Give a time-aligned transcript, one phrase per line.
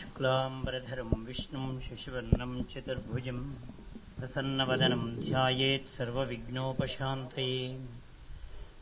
[0.00, 3.44] शुक्लाम्बरधरम् विष्णुम् शशिवर्णम् चतुर्भुजम्
[4.18, 7.58] प्रसन्नवदनम् ध्यायेत् सर्वविघ्नोपशान्तये।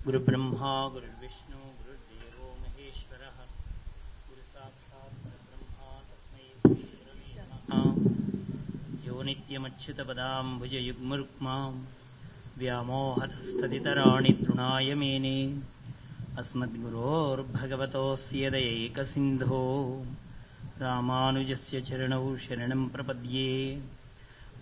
[0.05, 3.37] गुरुब्रह्मा गुरुर्विष्णु गुरुर्देवो महेश्वरः।
[4.29, 6.47] गुरुसाक्षात् परब्रह्मा तस्मै
[9.07, 11.79] यो नित्यमच्युतपदाम्भुजयुग्मरुक्माम्
[12.59, 15.63] व्यामोहतस्तदितराणि तृणायमेनि
[16.39, 20.07] अस्मद्गुरोर्भगवतोऽस्य दयैकसिन्धो।
[20.81, 23.83] रामानुजस्य चरणौ शरणम् प्रपद्ये।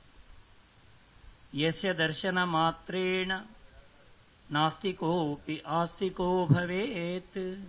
[1.54, 3.38] यस्य दर्शनमात्रेण
[4.52, 7.62] नास्तिकोऽपि आस्तिको भवेत्।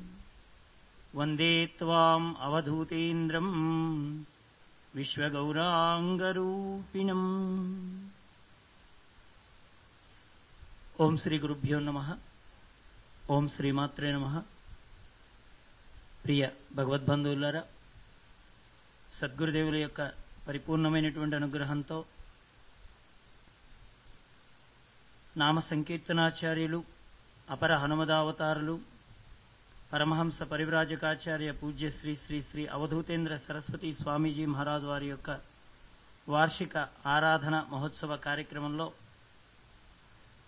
[1.16, 4.24] वन्दे त्वाम् अवधूतेन्द्रम्।
[4.96, 6.12] విశ్వగౌరాంగరూపిణం.
[11.02, 12.18] ఓం శ్రీ గురుభ్యో నమ.
[13.30, 14.44] ఓం శ్రీమాత్రే నమ.
[16.26, 17.64] ప్రియ భగవద్బంధువులారా
[19.12, 20.12] సద్గురుదేవుల యొక్క
[20.48, 22.06] పరిపూర్ణమైనటువంటి అనుగ్రహంతో
[25.38, 26.84] నామ సంకీర్తనాచార్యులు
[27.50, 28.93] అపర హనుమదావతారులు
[29.94, 35.40] పరమహంస పరివ్రాజకాచార్య పూజ్య శ్రీ శ్రీ శ్రీ అవధూతేంద్ర సరస్వతి స్వామీజీ మహారాజ్ వారి యొక్క
[36.30, 38.92] వార్షిక ఆరాధన మహోత్సవ కార్యక్రమంలో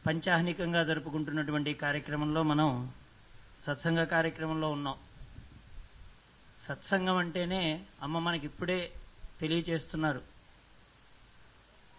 [0.07, 2.91] పంచాహ్నికంగా జరుపుకుంటున్నటువంటి కార్యక్రమంలో మనం
[3.61, 4.95] సత్సంగ కార్యక్రమంలో ఉన్నాం.
[6.59, 8.93] సత్సంగం అంటేనే అమ్మ మనకి ఇప్పుడే
[9.41, 10.21] తెలియచేస్తున్నారు.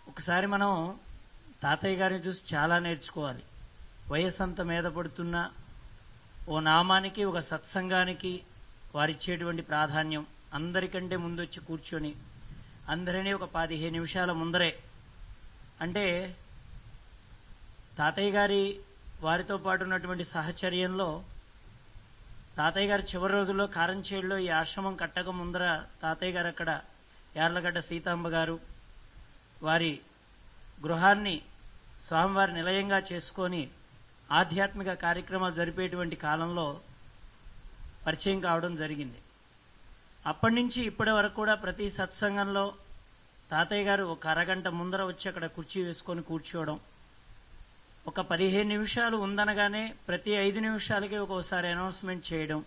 [0.08, 0.98] ఒకసారి మనం
[1.62, 3.42] తాతయ్య గారిని చూసి చాలా నేర్చుకోవాలి.
[4.08, 5.50] వయసంత అంత మీద పడుతున్నా
[6.48, 8.32] ఓ నామానికి ఒక సత్సంగానికి
[8.94, 12.12] వారిచ్చేటువంటి ప్రాధాన్యం అందరికంటే ముందొచ్చి కూర్చొని
[12.88, 14.68] అందరినీ ఒక పదిహేను నిమిషాల ముందరే.
[15.80, 16.04] అంటే
[17.98, 18.62] తాతయ్య గారి
[19.20, 21.08] వారితో పాటు ఉన్నటువంటి సహచర్యంలో
[22.56, 25.64] తాతయ్య గారి చివరి రోజుల్లో కారంచేడులో ఈ ఆశ్రమం కట్టక ముందర
[26.02, 26.70] తాతయ్య గారు అక్కడ
[27.36, 28.56] యార్లగడ్డ సీతాంబ గారు
[29.62, 29.92] వారి
[30.86, 31.36] గృహాన్ని
[32.02, 33.62] స్వామివారి నిలయంగా చేసుకొని
[34.30, 36.80] ఆధ్యాత్మిక కార్యక్రమాలు జరిపేటువంటి కాలంలో
[38.06, 39.18] పరిచయం కావడం జరిగింది.
[40.26, 42.72] అప్పటి నుంచి ఇప్పటి వరకు కూడా ప్రతి సత్సంగంలో
[43.50, 46.80] తాతయ్య గారు ఒక అరగంట ముందర వచ్చి అక్కడ కుర్చీ వేసుకొని కూర్చోవడం.
[48.06, 52.64] ఒక పదిహేను నిమిషాలు ఉందనగానే ప్రతి ఐదు నిమిషాలకి ఒక్కోసారి అనౌన్స్మెంట్ చేయడం.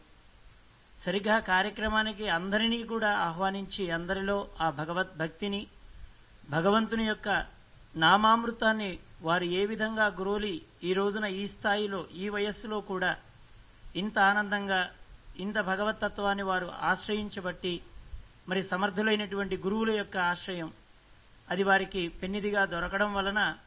[0.98, 5.68] సరిగ్గా కార్యక్రమానికి అందరినీ కూడా ఆహ్వానించి అందరిలో ఆ భగవద్భక్తిని
[6.50, 7.46] భగవంతుని యొక్క
[7.96, 13.18] నామామృతాన్ని వారు ఏ విధంగా గురోలి ఈ రోజున ఈ స్థాయిలో ఈ వయస్సులో కూడా
[13.96, 14.92] ఇంత ఆనందంగా
[15.40, 17.82] ఇంత భగవతత్వాన్ని వారు ఆశ్రయించబట్టి
[18.50, 20.74] మరి సమర్థులైనటువంటి గురువుల యొక్క ఆశ్రయం
[21.50, 23.58] అది వారికి పెన్నిదిగా దొరకడం వలన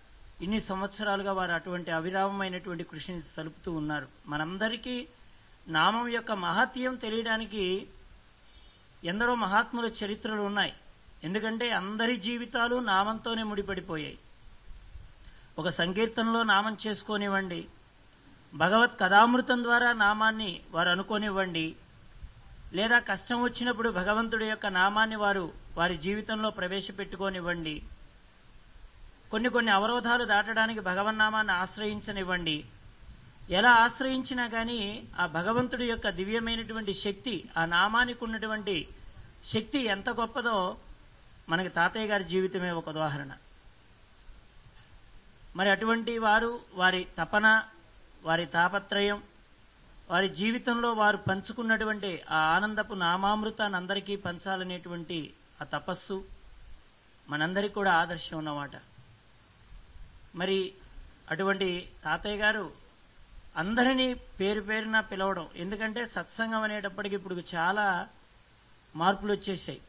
[0.42, 4.08] ఇన్ని సంవత్సరాలుగా వారు అటువంటి అవిరామమైనటువంటి కృషిని సలుపుతూ ఉన్నారు.
[4.26, 5.08] మనందరికీ
[5.68, 7.86] నామం యొక్క మహత్యం తెలియడానికి
[9.04, 10.72] ఎందరో మహాత్ముల చరిత్రలు ఉన్నాయి.
[11.24, 14.18] ఎందుకంటే అందరి జీవితాలు నామంతోనే ముడిపడిపోయాయి.
[15.58, 17.66] ఒక సంకీర్తనలో నామం చేసుకోనివ్వండి.
[18.54, 21.76] భగవత్ కథామృతం ద్వారా నామాన్ని వారు అనుకోనివ్వండి.
[22.72, 27.82] లేదా కష్టం వచ్చినప్పుడు భగవంతుడి యొక్క నామాన్ని వారు వారి జీవితంలో ప్రవేశపెట్టుకోనివ్వండి.
[29.30, 32.64] కొన్ని కొన్ని అవరోధాలు దాటడానికి భగవన్నామాన్ని ఆశ్రయించనివ్వండి.
[33.50, 38.88] ఎలా ఆశ్రయించినా కానీ ఆ భగవంతుడి యొక్క దివ్యమైనటువంటి శక్తి ఆ నామానికి ఉన్నటువంటి
[39.44, 40.76] శక్తి ఎంత గొప్పదో
[41.48, 43.30] మనకి తాతయ్య గారి జీవితమే ఒక ఉదాహరణ.
[45.56, 47.64] మరి అటువంటి వారు వారి తపన
[48.22, 49.22] వారి తాపత్రయం
[50.10, 56.24] వారి జీవితంలో వారు పంచుకున్నటువంటి ఆ ఆనందపు నామామృతాన్ని అందరికీ పంచాలనేటువంటి ఆ తపస్సు
[57.28, 58.70] మనందరికీ కూడా ఆదర్శం అన్నమాట.
[60.34, 60.74] మరి
[61.30, 62.72] అటువంటి తాతయ్య గారు
[63.56, 68.08] అందరినీ పేరు పేరున పిలవడం ఎందుకంటే సత్సంగం అనేటప్పటికి ఇప్పుడు చాలా
[68.96, 69.80] మార్పులు వచ్చేసాయి.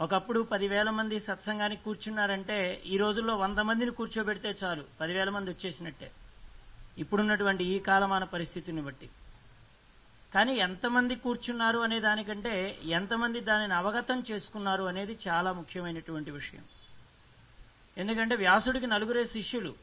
[0.00, 4.84] ఒకప్పుడు పదివేల మంది సత్సంగానికి కూర్చున్నారంటే ఈ రోజుల్లో వంద మందిని కూర్చోబెడితే చాలు.
[5.00, 6.12] పదివేల మంది వచ్చేసినట్టే.
[6.98, 9.10] ఇప్పుడున్నటువంటి ఈ కాలమాన పరిస్థితిని బట్టి.
[10.34, 16.64] కానీ ఎంతమంది కూర్చున్నారు అనే దానికంటే ఎంతమంది దానిని అవగతం చేసుకున్నారు అనేది చాలా ముఖ్యమైనటువంటి విషయం.
[17.98, 19.74] ఎందుకంటే వ్యాసుడికి నలుగురే శిష్యులు.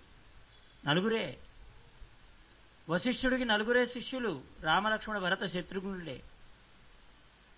[0.86, 1.38] నలుగురే.
[2.89, 4.42] వశిష్ఠుడికి నలుగురే శిష్యులు.
[4.63, 6.21] రామలక్ష్మణ భరత శత్రుఘ్నులే.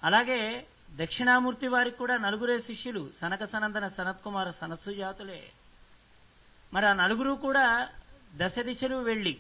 [0.04, 5.52] అలాగే దక్షిణామూర్తి వారికి కూడా నలుగురే శిష్యులు సనక సనందన సనత్కుమార సనత్సుజాతులే
[6.74, 7.90] మరి ఆ నలుగురు కూడా
[8.34, 9.38] దశ దిశలు వెళ్ళి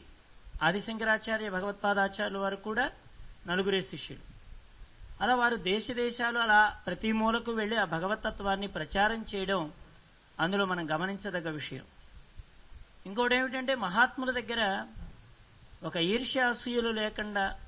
[0.63, 2.92] ఆదిశంకరాచార్య భగవత్పాదాచార్యుల వారు కూడా
[3.48, 4.24] నలుగురే శిష్యులు.
[5.22, 9.74] అలా వారు దేశ దేశాలు అలా ప్రతి మూలకు వెళ్ళి ఆ భగవతత్వాన్ని ప్రచారం చేయడం
[10.40, 11.86] అందులో మనం గమనించదగ్గ విషయం.
[13.06, 14.86] ఇంకోటి ఏమిటంటే మహాత్ముల దగ్గర
[15.84, 17.60] ఒక ఈర్ష్యాసూయులు లేకుండా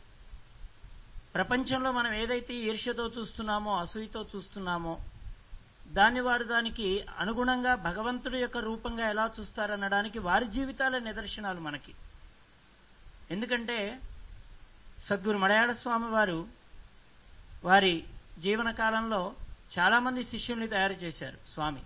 [1.37, 4.99] ప్రపంచంలో మనం ఏదైతే ఈర్ష్యతో చూస్తున్నామో అసూయతో చూస్తున్నామో
[5.87, 11.93] దాన్ని వారు దానికి అనుగుణంగా భగవంతుడి యొక్క రూపంగా ఎలా చూస్తారనడానికి వారి జీవితాల నిదర్శనాలు మనకి.
[13.31, 13.99] ఎందుకంటే
[15.03, 16.47] సద్గురు మలయాళ స్వామి వారు
[17.63, 18.03] వారి
[18.39, 19.33] జీవన కాలంలో
[19.79, 21.83] చాలామంది శిష్యుల్ని తయారు చేశారు స్వామి.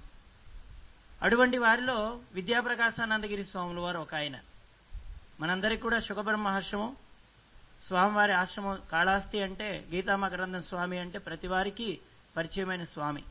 [1.21, 4.39] అటువంటి వారిలో విద్యాప్రకాశానందగిరి స్వాముల వారు ఒక ఆయన.
[5.39, 7.11] మనందరికీ కూడా శుభబ్రహ్మహర్షము
[7.81, 12.00] స్వామివారి ఆశ్రమం కాళాస్తి అంటే గీతామకరందం స్వామి అంటే ప్రతి వారికి
[12.38, 13.24] పరిచయమైన స్వామి.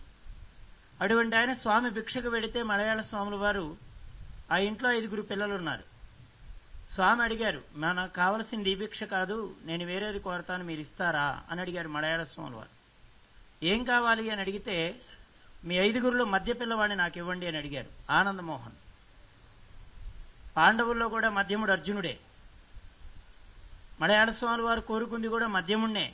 [1.01, 3.77] అటువంటి ఆయన స్వామి భిక్షకు వెడితే మలయాళ స్వాముల వారు
[4.53, 5.83] ఆ ఇంట్లో ఐదుగురు పిల్లలు ఉన్నారు.
[6.91, 11.43] స్వామి అడిగారు నాకు కావలసింది ఈ భిక్ష కాదు నేను వేరేది కోరతాను మీరు ఇస్తారా?
[11.51, 12.69] అని అడిగారు మలయాళ స్వాముల వారు.
[13.65, 14.31] ఏం కావాలి?
[14.31, 15.01] అని అడిగితే
[15.65, 18.73] మీ ఐదుగురులో మధ్య పిల్లవాడిని నాకు ఇవ్వండి అని అడిగారు ఆనందమోహన్.
[20.57, 22.19] పాండవుల్లో కూడా మధ్యముడు అర్జునుడే.
[24.01, 26.13] మలయాళ స్వామి వారు కోరుకుంది కూడా మద్యముండే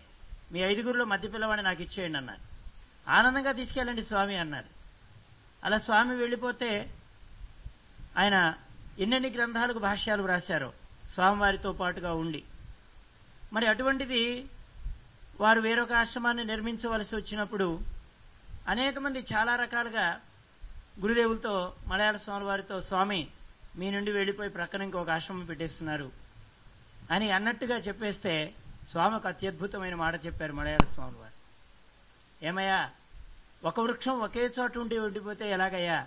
[0.53, 2.43] మీ ఐదుగురిలో మధ్య పిల్లవాడిని నాకు ఇచ్చేయండి అన్నారు.
[3.09, 4.71] ఆనందంగా తీసుకెళ్ళండి స్వామి అన్నారు.
[5.65, 6.71] అలా స్వామి వెళ్ళిపోతే
[8.17, 8.55] ఆయన
[8.99, 10.73] ఎన్నెన్ని గ్రంథాలకు భాష్యాలు వ్రాశారో
[11.09, 12.43] స్వామివారితో పాటుగా ఉండి.
[13.53, 14.23] మరి అటువంటిది
[15.41, 17.81] వారు వేరొక ఆశ్రమాన్ని నిర్మించవలసి వచ్చినప్పుడు
[18.69, 20.21] అనేక మంది చాలా రకాలుగా
[21.01, 21.55] గురుదేవులతో
[21.87, 23.21] మలయాళ స్వామి వారితో స్వామి
[23.77, 26.26] మీ నుండి వెళ్ళిపోయి ప్రక్కన ఇంకొక ఆశ్రమం పెట్టేస్తున్నారు.
[27.11, 28.55] అని అన్నట్టుగా చెప్పేస్తే
[28.87, 31.37] స్వామికి అత్యద్భుతమైన మాట చెప్పారు మలయాళ స్వామి వారు
[32.47, 32.91] ఏమయ్యా
[33.65, 36.07] ఒక వృక్షం ఒకే చోట ఉండి ఉండిపోతే ఎలాగయ్యా?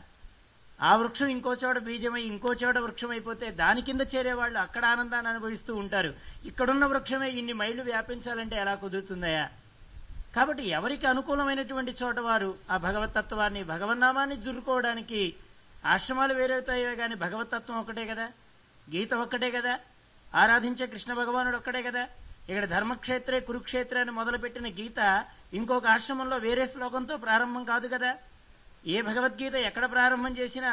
[0.81, 5.75] ఆ వృక్షం ఇంకో చోట బీజమై ఇంకో చోట వృక్షం అయిపోతే దాని కింద చేరేవాళ్ళు అక్కడ ఆనందాన్ని అనుభవిస్తూ
[5.75, 6.13] ఉంటారు.
[6.45, 9.49] ఇక్కడున్న వృక్షమే ఇన్ని మైళ్ళు వ్యాపించాలంటే ఎలా కుదురుతుందయ్యా?
[10.35, 15.35] కాబట్టి ఎవరికి అనుకూలమైనటువంటి చోట వారు ఆ భగవతత్వాన్ని భగవన్నామాన్ని జురుకోవడానికి
[15.85, 18.31] ఆశ్రమాలు వేరవుతాయో కానీ భగవతత్వం ఒకటే కదా?
[18.95, 19.79] గీత ఒక్కటే కదా?
[20.33, 22.03] ఆరాధించే కృష్ణ భగవానుడు ఒక్కడే కదా?
[22.49, 24.99] ఇక్కడ ధర్మక్షేత్రే కురుక్షేత్రాన్ని మొదలుపెట్టిన గీత
[25.53, 28.11] ఇంకొక ఆశ్రమంలో వేరే శ్లోకంతో ప్రారంభం కాదు కదా?
[28.85, 30.71] ఏ భగవద్గీత ఎక్కడ ప్రారంభం చేసినా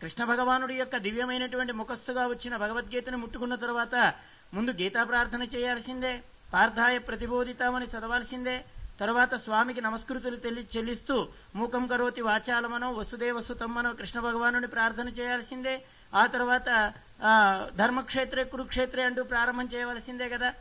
[0.00, 3.94] కృష్ణ భగవానుడి యొక్క దివ్యమైనటువంటి ముఖస్థుగా వచ్చిన భగవద్గీతను ముట్టుకున్న తరువాత
[4.54, 6.12] ముందు గీతా ప్రార్థన చేయాల్సిందే
[6.52, 8.56] పార్థాయ ప్రతిబోధితామని చదవాల్సిందే
[9.00, 11.16] తరువాత స్వామికి నమస్కృతులు తెలి చెల్లిస్తూ
[11.56, 15.74] మూకం కరోతి వాచాలమనో వసుదేవ సుతమ్మనో కృష్ణ భగవానుని ప్రార్థన చేయాల్సిందే
[16.12, 16.68] ఆ తర్వాత
[17.76, 20.54] ధర్మక్షేత్రే కురుక్షేత్రే అంటూ ప్రారంభం చేయవలసిందే కదా?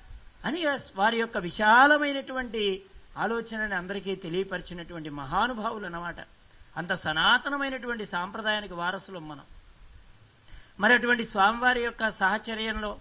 [0.45, 2.81] అని వారి యొక్క విశాలమైనటువంటి
[3.17, 6.15] ఆలోచనని అందరికీ తెలియపరిచినటువంటి మహానుభావులు అన్నమాట.
[6.77, 9.41] అంత సనాతనమైనటువంటి సాంప్రదాయానికి వారసులం మనం.
[10.79, 12.99] మరి అటువంటి స్వామివారి యొక్క సాహచర్యంలో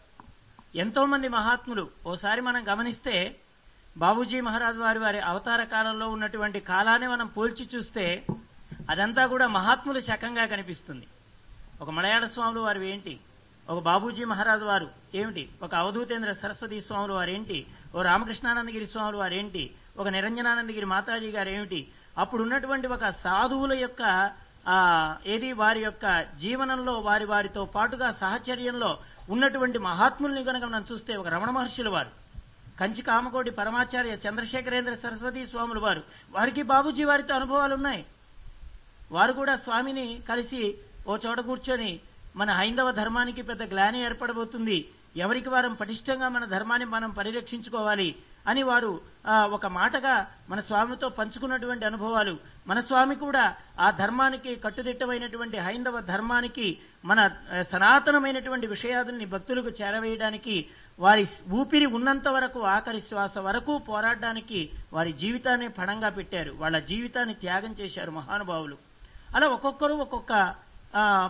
[0.75, 3.37] ఎంతోమంది మహాత్ములు ఓసారి మనం గమనిస్తే
[3.97, 8.27] బాబూజీ మహారాజ్ వారి వారి అవతార కాలంలో ఉన్నటువంటి కాలాన్ని మనం పోల్చి చూస్తే
[8.91, 11.07] అదంతా కూడా మహాత్ముల శకంగా కనిపిస్తుంది.
[11.81, 13.21] ఒక మలయాళ స్వాములు వారు ఏంటి?
[13.69, 14.89] ఒక బాబూజీ మహారాజు వారు
[15.21, 15.43] ఏమిటి?
[15.63, 17.59] ఒక అవధూతేంద్ర సరస్వతి స్వాములు వారేంటి?
[17.95, 19.63] ఓ రామకృష్ణానందగిరి స్వాములు వారేంటి?
[20.01, 21.81] ఒక నిరంజనానందగిరి మాతాజీ గారు ఏమిటి
[22.23, 24.03] అప్పుడు ఉన్నటువంటి ఒక సాధువుల యొక్క
[24.75, 24.79] ఆ
[25.35, 25.51] ఏది?
[25.63, 26.05] వారి యొక్క
[26.43, 28.91] జీవనంలో వారి వారితో పాటుగా సహచర్యంలో
[29.35, 32.13] ఉన్నటువంటి మహాత్ముల్ని కనుక మనం చూస్తే ఒక రమణ మహర్షుల వారు
[32.79, 38.03] కంచి కామకోటి పరమాచార్య చంద్రశేఖరేంద్ర సరస్వతి స్వాములు వారు వారికి బాబుజీ వారితో అనుభవాలు ఉన్నాయి
[39.13, 40.63] వారు కూడా స్వామిని కలిసి
[41.09, 41.91] ఓ చోట కూర్చొని
[42.37, 44.79] మన హైందవ ధర్మానికి పెద్ద గ్లాని ఏర్పడబోతుంది.
[45.17, 48.09] ఎవరికి వారం పటిష్టంగా మన ధర్మాన్ని మనం పరిరక్షించుకోవాలి
[48.47, 49.01] అని వారు
[49.57, 50.15] ఒక మాటగా
[50.49, 52.35] మన స్వామితో పంచుకున్నటువంటి అనుభవాలు.
[52.67, 53.45] మన స్వామి కూడా
[53.81, 57.31] ఆ ధర్మానికి కట్టుదిట్టమైనటువంటి హైందవ ధర్మానికి మన
[57.71, 60.57] సనాతనమైనటువంటి విషయాదుల్ని భక్తులకు చేరవేయడానికి
[60.99, 66.53] వారి ఊపిరి ఉన్నంత వరకు ఆఖరి శ్వాస వరకు పోరాడడానికి వారి జీవితాన్ని పణంగా పెట్టారు.
[66.59, 68.77] వాళ్ళ జీవితాన్ని త్యాగం చేశారు మహానుభావులు.
[69.37, 70.66] అలా ఒక్కొక్కరు ఒక్కొక్క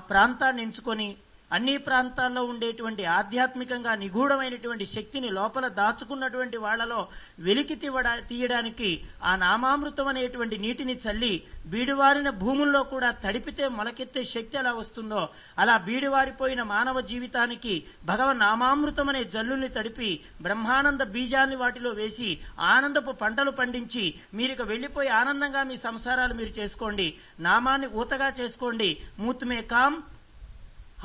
[0.09, 1.09] ప్రాంతాన్ని ఎంచుకొని
[1.51, 7.01] అన్ని ప్రాంతాల్లో ఉండేటువంటి ఆధ్యాత్మికంగా నిగూఢమైనటువంటి శక్తిని లోపల దాచుకున్నటువంటి వాళ్ళలో
[7.41, 8.91] వెలికి తీవడా తీయడానికి
[9.25, 11.33] ఆ నామామృతం అనేటువంటి నీటిని చల్లి
[11.67, 15.23] బీడువారిన భూముల్లో కూడా తడిపితే మొలకెత్తే శక్తి ఎలా వస్తుందో
[15.59, 17.77] అలా బీడువారిపోయిన మానవ జీవితానికి
[18.07, 20.11] భగవన్ నామామృతం అనే జల్లుల్ని తడిపి
[20.43, 22.31] బ్రహ్మానంద బీజాన్ని వాటిలో వేసి
[22.69, 27.07] ఆనందపు పంటలు పండించి మీరిక వెళ్ళిపోయి వెళ్ళిపోయి ఆనందంగా మీ సంసారాలు మీరు చేసుకోండి
[27.41, 28.89] నామాన్ని ఊతగా చేసుకోండి
[29.19, 29.97] మూతుమే కామ్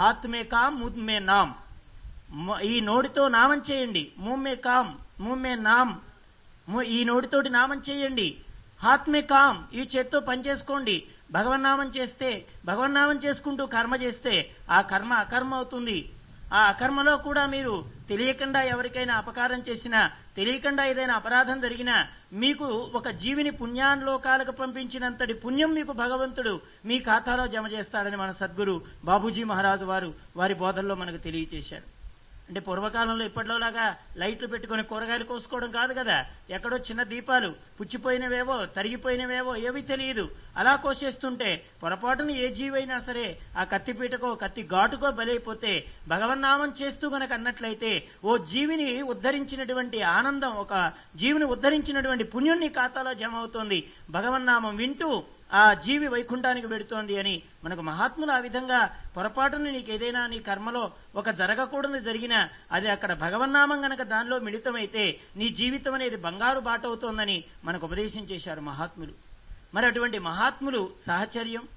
[0.01, 1.53] హాత్ మే కామ్ ముద్ మే నామ్
[2.61, 4.11] ఈ నోటితో నామం చేయండి.
[4.17, 5.95] ముమ్మే కామ్ ముమ్మే నామ్
[6.69, 8.37] ము- ఈ నోటితోటి నామం చేయండి.
[8.83, 15.55] హాత్ మే కామ్ ఈ చేత్తో పనిచేసుకోండి భగవన్నామం చేస్తే భగవన్నామం చేసుకుంటూ కర్మ చేస్తే ఆ కర్మ అకర్మ
[15.55, 16.09] అవుతుంది.
[16.53, 21.95] ఆ అకర్మలో కూడా మీరు తెలియకుండా ఎవరికైనా అపకారం చేసినా తెలియకుండా ఏదైనా అపరాధం జరిగినా
[22.43, 22.67] మీకు
[22.99, 26.53] ఒక జీవిని పుణ్యాన్లోకాలకు పంపించినంతటి పుణ్యం మీకు భగవంతుడు
[26.85, 31.87] మీ ఖాతాలో జమ చేస్తాడని మన సద్గురు బాబూజీ మహారాజు వారు వారి బోధల్లో మనకు తెలియచేశారు.
[32.51, 33.83] అంటే పూర్వకాలంలో ఇప్పట్లోలాగా
[34.21, 36.17] లైట్లు పెట్టుకుని కూరగాయలు కోసుకోవడం కాదు కదా.
[36.49, 40.25] ఎక్కడో చిన్న దీపాలు పుచ్చిపోయినవేవో తరిగిపోయినవేవో ఏవి తెలియదు.
[40.57, 41.49] అలా కోసేస్తుంటే
[41.83, 43.25] పొరపాటున ఏ జీవైనా సరే
[43.57, 45.71] ఆ కత్తిపీటకో కత్తి ఘాటుకో బలైపోతే
[46.07, 47.91] భగవన్నామం చేస్తూ గనక అన్నట్లయితే
[48.23, 50.73] ఓ జీవిని ఉద్ధరించినటువంటి ఆనందం ఒక
[51.15, 53.79] జీవిని ఉద్ధరించినటువంటి పుణ్యం నీ ఖాతాలో జమ అవుతోంది.
[54.09, 55.11] భగవన్నామం వింటూ
[55.53, 57.33] ఆ జీవి వైకుంఠానికి పెడుతోంది అని
[57.65, 63.85] మనకు మహాత్ములు ఆ విధంగా పొరపాటున నీకు ఏదైనా నీ కర్మలో ఒక జరగకూడదు జరిగినా అది అక్కడ భగవన్నామం
[63.85, 69.13] గనక దానిలో మిళితమైతే నీ జీవితం అనేది బంగారు బాట అవుతోందని మనకు ఉపదేశం చేశారు మహాత్ములు.
[69.73, 71.67] మరి అటువంటి మహాత్ములు సాహచర్యం?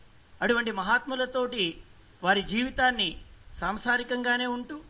[0.42, 1.80] అటువంటి మహాత్ములతోటి
[2.22, 3.18] వారి జీవితాన్ని
[3.54, 4.80] సాంసారికంగానే ఉంటూ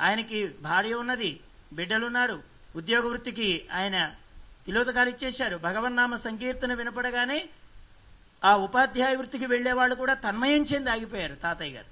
[0.00, 1.40] ఆయనకి భార్య ఉన్నది
[1.72, 2.42] బిడ్డలున్నారు
[2.76, 4.14] ఉద్యోగ వృత్తికి ఆయన
[4.66, 5.56] తిలోతకాలు ఇచ్చేశారు.
[5.56, 7.48] భగవన్నామ సంకీర్తన వినపడగానే
[8.44, 11.90] ఆ ఉపాధ్యాయ వృత్తికి వెళ్ళే వాళ్ళు కూడా తన్మయం చెంది ఆగిపోయారు తాతయ్య గారు.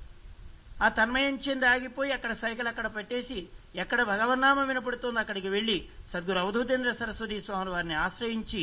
[0.82, 3.38] ఆ తన్మయం చెంది ఆగిపోయి అక్కడ సైకిల్ అక్కడ పెట్టేసి
[3.74, 5.76] ఎక్కడ భగవన్నామం వినపడుతుందో అక్కడికి వెళ్ళి
[6.12, 8.62] సద్గురు అవధూతేంద్ర సరస్వతి స్వామి వారిని ఆశ్రయించి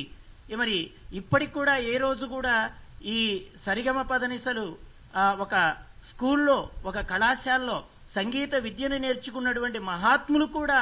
[0.58, 0.78] మరి
[1.14, 2.56] ఇప్పటికి కూడా ఏ రోజు కూడా
[3.14, 3.20] ఈ
[3.66, 4.66] సరిగమ పదనిసలు
[5.40, 5.56] ఒక
[6.10, 7.78] స్కూల్లో ఒక కళాశాలలో
[8.14, 10.80] సంగీత విద్యను నేర్చుకున్నటువంటి మహాత్ములు కూడా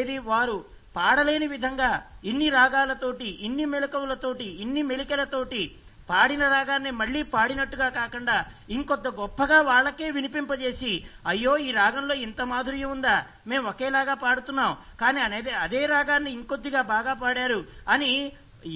[0.00, 0.56] ఏది వారు
[0.96, 1.90] పాడలేని విధంగా
[2.24, 5.62] ఇన్ని రాగాలతోటి ఇన్ని మెలకువలతోటి ఇన్ని మెలికలతోటి
[6.08, 8.36] పాడిన రాగాన్ని మళ్ళీ పాడినట్టుగా కాకుండా
[8.76, 10.92] ఇంకొంత గొప్పగా వాళ్ళకే వినిపింపజేసి
[11.30, 13.16] అయ్యో ఈ రాగంలో ఇంత మాధుర్యం ఉందా?
[13.50, 14.72] మేము ఒకేలాగా పాడుతున్నాం.
[15.02, 17.60] కానీ అనేది అదే రాగాన్ని ఇంకొద్దిగా బాగా పాడారు
[17.94, 18.12] అని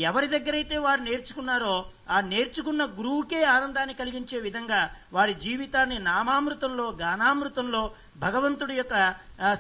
[0.09, 1.75] ఎవరి దగ్గరైతే వారు నేర్చుకున్నారో
[2.15, 4.81] ఆ నేర్చుకున్న గురువుకే ఆనందాన్ని కలిగించే విధంగా
[5.17, 7.83] వారి జీవితాన్ని నామామృతంలో గానామృతంలో
[8.25, 8.95] భగవంతుడి యొక్క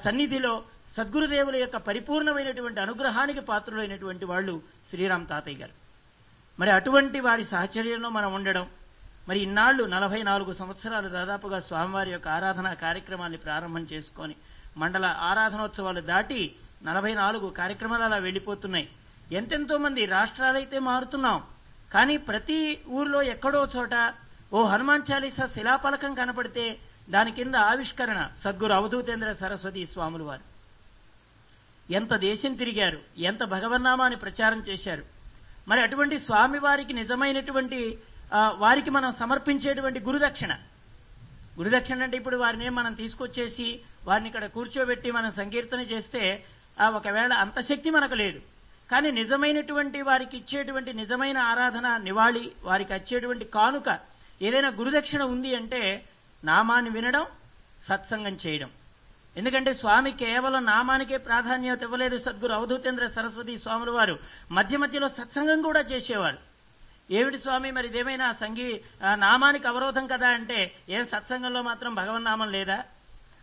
[0.04, 0.54] సన్నిధిలో
[0.96, 4.54] సద్గురుదేవుల యొక్క పరిపూర్ణమైనటువంటి అనుగ్రహానికి పాత్రులైనటువంటి వాళ్ళు
[4.90, 5.74] శ్రీరామ్ తాతయ్య గారు.
[6.58, 8.66] మరి అటువంటి వారి సాహచర్యంలో మనం ఉండడం
[9.28, 14.34] మరి ఇన్నాళ్ళు నలభై నాలుగు సంవత్సరాలు దాదాపుగా స్వామివారి యొక్క ఆరాధన కార్యక్రమాన్ని ప్రారంభం చేసుకొని
[14.76, 18.88] మండల ఆరాధనోత్సవాలు దాటి నలభై నాలుగు కార్యక్రమాలు అలా వెళ్ళిపోతున్నాయి.
[19.32, 21.44] ఎంతెంతో మంది రాష్ట్రాలైతే మారుతున్నాం.
[21.92, 24.14] కానీ ప్రతి ఊర్లో ఎక్కడో చోట
[24.52, 26.78] ఓ హనుమాన్ చాలీసా శిలాపలకం కనపడితే
[27.10, 30.44] దాని కింద ఆవిష్కరణ సద్గురు అవధూతేంద్ర సరస్వతి స్వాములు వారు.
[31.92, 35.15] ఎంత దేశం తిరిగారు ఎంత భగవన్నామాన్ని ప్రచారం చేశారు.
[35.68, 37.80] మరి అటువంటి స్వామి వారికి నిజమైనటువంటి
[38.64, 40.52] వారికి మనం సమర్పించేటువంటి గురుదక్షిణ.
[41.58, 43.66] గురుదక్షిణ అంటే ఇప్పుడు వారిని మనం తీసుకొచ్చేసి
[44.08, 46.22] వారిని ఇక్కడ కూర్చోబెట్టి మనం సంకీర్తన చేస్తే
[46.98, 48.40] ఒకవేళ అంత శక్తి మనకు లేదు.
[48.90, 53.88] కానీ నిజమైనటువంటి వారికి ఇచ్చేటువంటి నిజమైన ఆరాధన నివాళి వారికి వచ్చేటువంటి కానుక
[54.42, 55.80] ఏదైనా గురుదక్షిణ ఉంది అంటే
[56.44, 57.24] నామాన్ని వినడం
[57.88, 58.70] సత్సంగం చేయడం.
[59.36, 64.18] ఎందుకంటే స్వామి కేవలం నామానికే ప్రాధాన్యత ఇవ్వలేదు సద్గురు అవధూతేంద్ర సరస్వతి స్వాముల వారు.
[64.50, 66.38] మధ్య మధ్యలో సత్సంగం కూడా చేసేవారు.
[67.10, 68.80] ఏమిటి స్వామి మరి ఇదేమైనా సంగీ
[69.14, 72.84] నామానికి అవరోధం కదా అంటే ఏ సత్సంగంలో మాత్రం భగవన్నామం లేదా?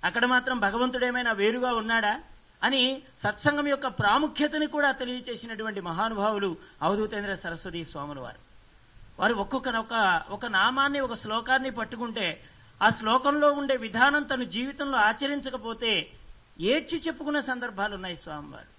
[0.03, 2.21] అక్కడ మాత్రం భగవంతుడేమైనా వేరుగా ఉన్నాడా?
[2.63, 8.39] అని సత్సంగం యొక్క ప్రాముఖ్యతని కూడా తెలియచేసినటువంటి మహానుభావులు అవధూతేంద్ర సరస్వతి స్వాముల వారు.
[9.19, 12.41] వారు ఒక్కొక్క ఒక ఒక నామాన్ని ఒక శ్లోకాన్ని పట్టుకుంటే
[12.83, 16.11] ఆ శ్లోకంలో ఉండే విధానం తన జీవితంలో ఆచరించకపోతే
[16.59, 18.71] ఏడ్చి చెప్పుకునే సందర్భాలు ఉన్నాయి స్వామివారు.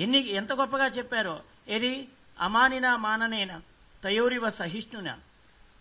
[0.00, 1.40] ఎన్ని ఎంత గొప్పగా చెప్పారో.
[1.68, 2.08] ఏది?
[2.40, 3.60] అమానినా మాననేన?
[4.04, 5.10] తయోరివ సహిష్ణున?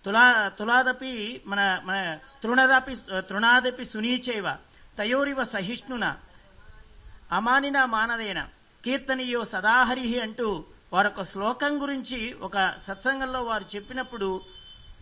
[0.06, 4.56] తులా తులాదపి మన మన తృణదపి తృణాదపి సునీచైవ?
[4.98, 6.18] తయోరివ సహిష్ణున?
[7.32, 8.48] అమానిన మానదేన?
[8.86, 14.42] కీర్తనీయో సదాహరిహి అంటూ వారొక శ్లోకం గురించి ఒక సత్సంగంలో వారు చెప్పినప్పుడు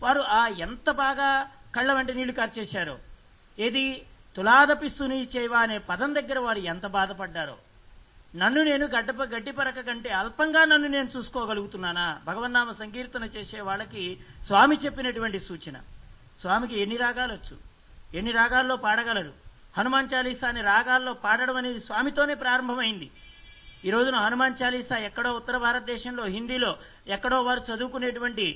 [0.04, 1.28] వారు ఆ ఎంత బాగా
[1.76, 2.96] కళ్ళ వెంట నీళ్ళు కార్చేశారో.
[3.58, 3.84] ఏది?
[4.36, 7.56] తులాదపిస్తుని చేవా అనే పదం దగ్గర వారు ఎంత బాధపడ్డారో.
[8.36, 12.06] నన్ను నేను గడ్డప గడ్డిపరక కంటే అల్పంగా నన్ను నేను చూసుకోగలుగుతున్నానా?
[12.24, 15.76] భగవన్నామ సంకీర్తన చేసే వాళ్ళకి స్వామి చెప్పినటువంటి సూచన.
[16.38, 17.56] స్వామికి ఎన్ని రాగాలు వచ్చు
[18.14, 19.32] ఎన్ని రాగాల్లో పాడగలరు?
[19.78, 23.10] హనుమాన్ చాలీసా అనే రాగాల్లో పాడడం అనేది స్వామితోనే ప్రారంభమైంది.
[23.84, 26.70] ఈ రోజున హనుమాన్ చాలీసా ఎక్కడో ఉత్తర భారతదేశంలో హిందీలో
[27.06, 28.46] ఎక్కడో వారు చదువుకునేటువంటి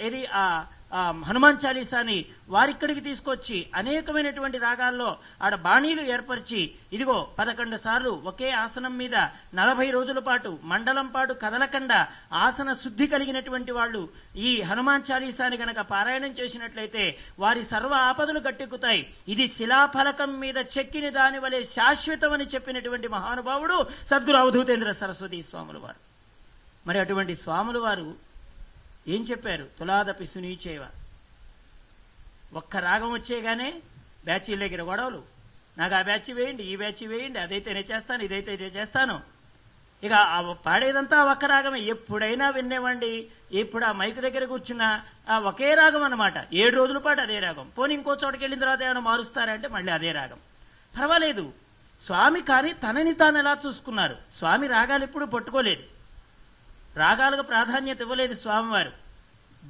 [0.00, 0.44] ఏది ఆ
[0.92, 6.60] హనుమాన్ చాలీసాని వారిక్కడికి తీసుకొచ్చి అనేకమైనటువంటి రాగాల్లో ఆడ బాణీలు ఏర్పరిచి
[6.92, 9.14] ఇదిగో పదకొండు సార్లు ఒకే ఆసనం మీద
[9.54, 16.30] నలభై రోజుల పాటు మండలం పాటు కదలకుండా ఆసన శుద్ధి కలిగినటువంటి వాళ్ళు ఈ హనుమాన్ చాలీసాని గనక పారాయణం
[16.30, 19.12] చేసినట్లయితే వారి సర్వ ఆపదలు గట్టెక్కుతాయి.
[19.28, 26.00] ఇది శిలాఫలకం మీద చెక్కిన దాని వలె శాశ్వతమని చెప్పినటువంటి మహానుభావుడు సద్గురు అవధూతేంద్ర సరస్వతి స్వాములు వారు.
[26.86, 28.27] మరి అటువంటి స్వాములు వారు
[29.08, 29.66] ఏం చెప్పారు?
[29.78, 30.86] తులాదపి సునీచేవ.
[32.52, 33.82] ఒక్క రాగం వచ్చేగానే
[34.24, 35.22] బ్యాచీల దగ్గర గొడవలు.
[35.78, 39.20] నాకు ఆ బ్యాచ్ వేయండి ఈ బ్యాచ్ వేయండి అదైతే నేను చేస్తాను ఇదైతే నేను చేస్తాను.
[40.02, 41.80] ఇక ఆ పాడేదంతా ఒక్క రాగమే.
[41.80, 46.54] ఎప్పుడైనా విన్నేవండి ఇప్పుడు ఆ మైక్ దగ్గర కూర్చున్నా ఆ ఒకే రాగం అన్నమాట.
[46.54, 47.70] ఏడు రోజుల పాటు అదే రాగం.
[47.78, 50.38] పోనీ ఇంకో చోటకి వెళ్ళిన తర్వాత ఏమైనా మారుస్తారంటే మళ్ళీ అదే రాగం.
[51.00, 51.52] పర్వాలేదు.
[52.00, 54.16] స్వామి కానీ తనని తాను ఎలా చూసుకున్నారు?
[54.32, 55.97] స్వామి రాగాలు ఎప్పుడు పట్టుకోలేదు.
[56.98, 58.92] రాగాలకు ప్రాధాన్యత ఇవ్వలేదు స్వామివారు.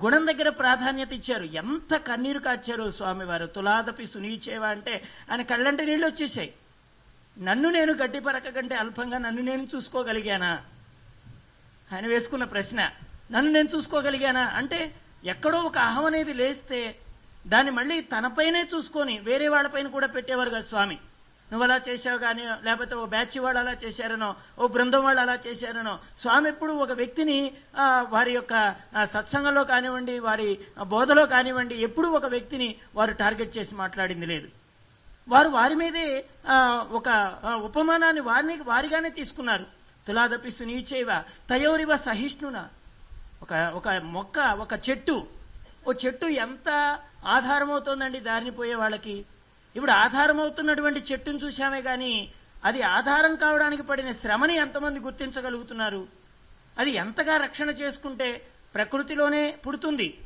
[0.04, 1.44] గుణం దగ్గర ప్రాధాన్యత ఇచ్చారు.
[1.61, 3.47] ఎంత కన్నీరు కాచారు స్వామివారు.
[3.47, 4.94] తులాదపి సునీచేవా అంటే
[5.30, 6.50] ఆయన కళ్ళంటి నీళ్ళు వచ్చేసాయి
[7.38, 10.52] నన్ను నేను గడ్డి పరక కంటే అల్పంగా నన్ను నేను చూసుకోగలిగానా?
[11.92, 12.80] ఆయన వేసుకున్న ప్రశ్న
[13.30, 14.44] నన్ను నేను చూసుకోగలిగానా?
[14.61, 14.80] అంటే
[15.25, 16.80] ఎక్కడో ఒక అహం అనేది లేస్తే
[17.47, 20.99] దాన్ని మళ్ళీ తనపైనే చూసుకొని వేరే వాళ్ళపైన కూడా పెట్టేవారు కదా స్వామి.
[21.50, 25.95] నువ్వు అలా చేశావు కానీ లేకపోతే ఓ బ్యాచ్ వాళ్ళు అలా చేశారనో ఓ బృందం వాళ్ళు అలా చేశారనో
[26.23, 27.39] స్వామి ఎప్పుడు ఒక వ్యక్తిని
[28.15, 28.54] వారి యొక్క
[29.13, 30.49] సత్సంగంలో కానివ్వండి వారి
[30.95, 34.49] బోధలో కానివ్వండి ఎప్పుడు ఒక వ్యక్తిని వారు టార్గెట్ చేసి మాట్లాడింది లేదు.
[35.32, 36.04] వారు వారి మీదే
[36.99, 37.08] ఒక
[37.69, 39.67] ఉపమానాన్ని వారిని వారిగానే తీసుకున్నారు.
[40.06, 41.11] తులాదపి సునీచేవ
[41.50, 42.58] తయోరివ సహిష్ణున.
[43.45, 45.17] ఒక ఒక మొక్క ఒక చెట్టు.
[45.89, 46.69] ఓ చెట్టు ఎంత
[47.34, 49.17] ఆధారమవుతోందండి దారిని పోయే వాళ్ళకి?
[49.76, 52.33] ఇప్పుడు ఆధారమవుతున్నటువంటి చెట్టును చూశామే కానీ
[52.65, 56.09] అది ఆధారం కావడానికి పడిన శ్రమని ఎంతమంది గుర్తించగలుగుతున్నారు?
[56.78, 60.19] అది ఎంతగా రక్షణ చేసుకుంటే ప్రకృతిలోనే పుడుతుంది?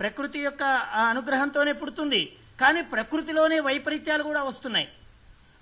[0.00, 2.36] ప్రకృతి యొక్క ఆ అనుగ్రహంతోనే పుడుతుంది.
[2.60, 4.88] కానీ ప్రకృతిలోనే వైపరీత్యాలు కూడా వస్తున్నాయి.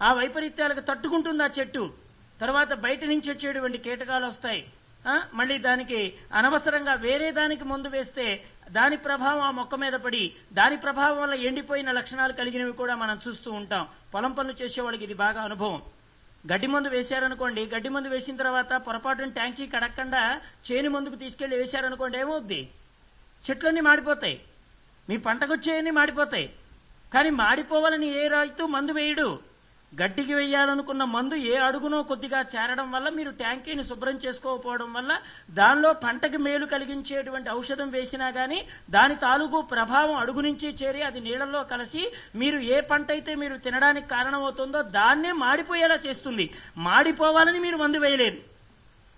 [0.02, 1.92] ఆ వైపరీత్యాలకు తట్టుకుంటుంది ఆ చెట్టు.
[2.40, 4.72] తర్వాత బయట నుంచి వచ్చేటువంటి కీటకాలు వస్తాయి.
[5.34, 11.20] మళ్ళీ దానికి అనవసరంగా వేరే దానికి మందు వేస్తే దాని ప్రభావం ఆ మొక్క మీద పడి దాని ప్రభావం
[11.22, 13.88] వల్ల ఎండిపోయిన లక్షణాలు కలిగినవి కూడా మనం చూస్తూ ఉంటాం.
[14.14, 15.82] పొలం పనులు చేసేవాళ్ళకి ఇది బాగా అనుభవం.
[16.52, 22.70] గడ్డి మందు వేశారనుకోండి గడ్డి మందు వేసిన తర్వాత పొరపాటున ట్యాంకీ కడక్కుండా చేను మందుకు తీసుకెళ్ళి వేశారనుకోండి ఏమవుద్ది?
[23.50, 24.40] చెట్లన్నీ మాడిపోతాయి.
[25.08, 26.52] మీ పంటకొచ్చేయన్నీ మాడిపోతాయి.
[27.14, 29.51] కానీ మాడిపోవాలని ఏ రైతు మందు వేయడు.
[30.00, 35.12] గడ్డికి వేయాలనుకున్న మందు ఏ అడుగునో కొద్దిగా చేరడం వల్ల మీరు ట్యాంకీని శుభ్రం చేసుకోకపోవడం వల్ల
[35.50, 38.58] దానిలో పంటకి మేలు కలిగించేటువంటి ఔషధం వేసినా గానీ
[38.90, 44.08] దాని తాలూకు ప్రభావం అడుగు నుంచి చేరి అది నీళ్ళలో కలిసి మీరు ఏ పంట అయితే మీరు తినడానికి
[44.08, 46.46] కారణమవుతుందో దాన్నే మాడిపోయేలా చేస్తుంది.
[46.76, 48.40] మాడిపోవాలని మీరు మందు వేయలేదు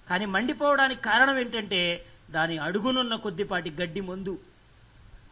[0.08, 1.82] కానీ మండిపోవడానికి కారణం ఏంటంటే
[2.30, 4.34] దాని అడుగునున్న కొద్దిపాటి గడ్డి మందు.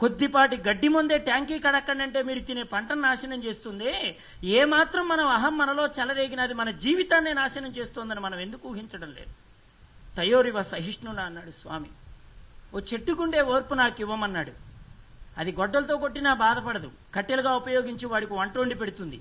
[0.03, 3.91] కొద్దిపాటి గడ్డి ముందే ట్యాంకీ కడక్కండి మీరు తినే పంటను నాశనం చేస్తుంది.
[4.45, 9.33] ఏమాత్రం మనం అహం మనలో చెలరేగినది మన జీవితాన్ని నాశనం చేస్తోందని మనం ఎందుకు ఊహించడం లేదు.
[10.17, 11.91] తయోరివ సహిష్ణునా అన్నాడు స్వామి.
[12.75, 14.53] ఓ చెట్టుకుండే ఓర్పు నాకు ఇవ్వమన్నాడు.
[15.41, 16.91] అది గొడ్డలతో కొట్టినా బాధపడదు.
[17.15, 19.19] కట్టెలుగా ఉపయోగించి వాడికి వంట వండి పెడుతుంది.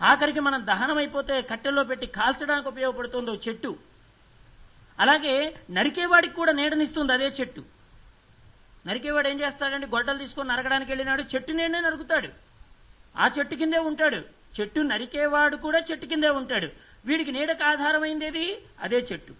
[0.00, 3.76] ఆఖరికి మనం దహనం అయిపోతే కట్టెల్లో పెట్టి కాల్చడానికి ఉపయోగపడుతుంది ఓ చెట్టు.
[4.98, 5.34] అలాగే
[5.70, 7.77] నరికేవాడికి కూడా నీడనిస్తుంది అదే చెట్టు.
[8.88, 9.86] నరికేవాడు ఏం చేస్తాడండి?
[9.94, 11.22] గొడ్డలు తీసుకొని నరకడానికి వెళ్ళినాడు.
[11.32, 12.30] చెట్టు నేనే నరుకుతాడు.
[13.22, 14.20] ఆ చెట్టు కిందే ఉంటాడు.
[14.56, 16.68] చెట్టు నరికేవాడు కూడా చెట్టు కిందే ఉంటాడు.
[17.08, 18.46] వీడికి నీడకు ఆధారమైందేది
[18.86, 19.34] అదే చెట్టు.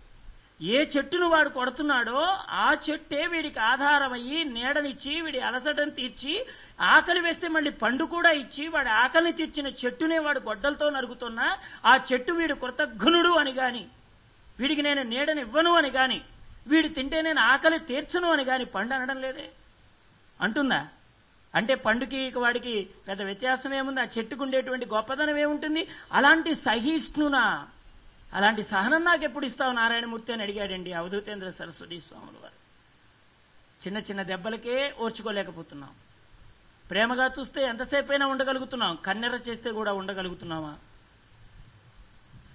[0.76, 2.20] ఏ చెట్టును వాడు కొడుతున్నాడో
[2.62, 6.32] ఆ చెట్టే వీడికి ఆధారమయ్యి నీడనిచ్చి వీడి అలసటను తీర్చి
[6.94, 11.46] ఆకలి వేస్తే మళ్ళీ పండు కూడా ఇచ్చి వాడి ఆకలిని తీర్చిన చెట్టునే వాడు గొడ్డలతో నరుగుతున్నా
[11.90, 13.84] ఆ చెట్టు వీడు కృతఘ్నుడు అని గాని
[14.60, 16.18] వీడికి నేను నీడనివ్వను అని గాని
[16.68, 19.50] వీడు తింటే నేను ఆకలి తీర్చను అని కానీ పండు అనడం లేదే.
[20.40, 20.88] అంటుందా?
[21.54, 24.00] అంటే పండుకి ఇక వాడికి పెద్ద వ్యత్యాసం ఏముంది?
[24.00, 25.88] ఆ చెట్టుకు ఉండేటువంటి గొప్పదనం ఏముంటుంది?
[26.12, 27.68] అలాంటి సహిష్ణునా?
[28.34, 32.58] అలాంటి సహనం నాకు ఎప్పుడు ఇస్తావు నారాయణమూర్తి అని అడిగాడండి అవధూతేంద్ర సరస్వతి స్వాములు వారు.
[33.86, 35.90] చిన్న చిన్న దెబ్బలకే ఓర్చుకోలేకపోతున్నాం.
[36.90, 38.98] ప్రేమగా చూస్తే ఎంతసేపైనా ఉండగలుగుతున్నాం.
[39.06, 40.76] కన్నెర చేస్తే కూడా ఉండగలుగుతున్నామా?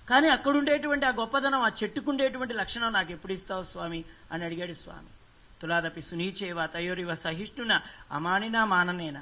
[0.09, 4.03] కానీ అక్కడుండేటువంటి ఆ గొప్పదనం ఆ చెట్టుకుండేటువంటి లక్షణం నాకు ఎప్పుడు ఇస్తావు స్వామి?
[4.31, 5.07] అని అడిగాడు స్వామి.
[5.61, 9.21] తులాదపి సునీచేవ తయోరివ సహిష్ణున అమానినా మాననేనా.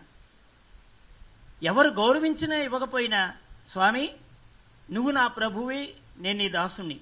[1.64, 3.34] ఎవరు గౌరవించినా ఇవ్వకపోయినా
[3.68, 4.14] స్వామి
[4.92, 7.00] నువ్వు నా ప్రభువి నేను నీ దాసుని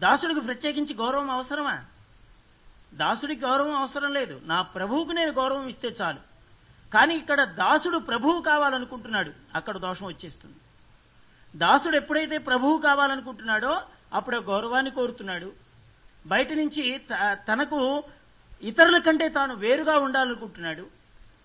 [0.00, 1.84] దాసుడికి ప్రత్యేకించి గౌరవం అవసరమా?
[2.94, 4.40] దాసుడికి గౌరవం అవసరం లేదు.
[4.44, 6.18] నా ప్రభువుకు నేను గౌరవం ఇస్తే చాలు.
[6.94, 9.32] కానీ ఇక్కడ దాసుడు ప్రభువు కావాలనుకుంటున్నాడు.
[9.54, 10.56] అక్కడ దోషం వచ్చేస్తుంది.
[11.56, 15.52] దాసుడు ఎప్పుడైతే ప్రభువు కావాలనుకుంటున్నాడో అప్పుడు గౌరవాన్ని కోరుతున్నాడు.
[16.26, 18.04] బయట నుంచి త- తనకు
[18.62, 20.82] ఇతరుల కంటే తాను వేరుగా ఉండాలనుకుంటున్నాడు.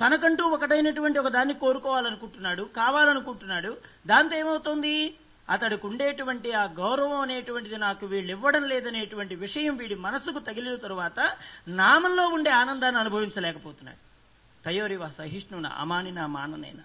[0.05, 3.77] తనకంటూ ఒకటైనటువంటి ఒక దాన్ని కోరుకోవాలనుకుంటున్నాడు కావాలనుకుంటున్నాడు.
[4.07, 5.15] దాంతో ఏమవుతుంది?
[5.49, 11.31] అతడికి ఉండేటువంటి ఆ గౌరవం అనేటువంటిది నాకు వీళ్ళు ఇవ్వడం లేదనేటువంటి విషయం వీడి మనసుకు తగిలిన తరువాత
[11.67, 14.09] నామంలో ఉండే ఆనందాన్ని అనుభవించలేకపోతున్నాడు.
[14.65, 16.83] తయోరివా సహిష్ణున అమానిన మాననైనా?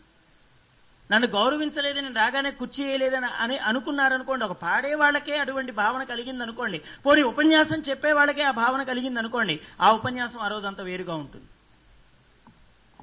[1.12, 7.22] నన్ను గౌరవించలేదని రాగానే కుర్చీ వేయలేదని అని అనుకున్నారనుకోండి ఒక పాడే వాళ్ళకే అటువంటి భావన కలిగింది అనుకోండి పోనీ
[7.22, 11.46] ఉపన్యాసం చెప్పే వాళ్ళకే ఆ భావన కలిగింది అనుకోండి ఆ ఉపన్యాసం ఆ రోజంతా వేరుగా ఉంటుంది.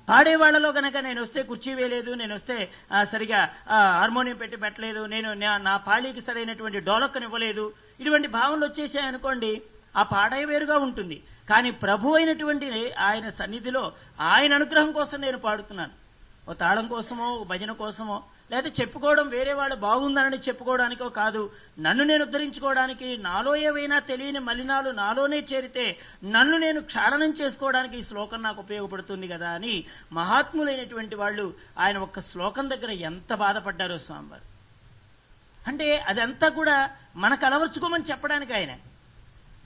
[0.10, 2.72] పాడే వాళ్ళలో గనక నేను వస్తే కుర్చీ వేయలేదు నేను వస్తే
[3.04, 9.62] సరిగా హార్మోనియం పెట్టి పెట్టలేదు నేను నా- నా పాళీకి సరైనటువంటి డోలక్కను ఇవ్వలేదు ఇటువంటి భావనలు వచ్చేసాయి అనుకోండి
[9.98, 11.24] ఆ పాడే వేరుగా ఉంటుంది.
[11.50, 16.01] కానీ ప్రభు అయినటువంటి ఆయన సన్నిధిలో ఆయన అనుగ్రహం కోసం నేను పాడుతున్నాను.
[16.48, 18.16] ఓ తాళం కోసమో ఓ భజన కోసమో
[18.52, 21.42] లేదా చెప్పుకోవడం వేరే వాళ్ళు బాగుందనని చెప్పుకోవడానికో కాదు
[21.80, 25.86] నన్ను నేను ఉద్ధరించుకోవడానికి నాలో ఏవైనా తెలియని మలినాలు నాలోనే చేరితే
[26.36, 29.76] నన్ను నేను క్షాళనం చేసుకోవడానికి ఈ శ్లోకం నాకు ఉపయోగపడుతుంది కదా అని
[30.20, 31.46] మహాత్ములైనటువంటి వాళ్ళు
[31.78, 34.46] ఆయన ఒక్క శ్లోకం దగ్గర ఎంత బాధపడ్డారో స్వామివారు.
[35.68, 36.78] అంటే అదంతా కూడా
[37.16, 38.74] మనకు అలవర్చుకోమని చెప్పడానికి ఆయన.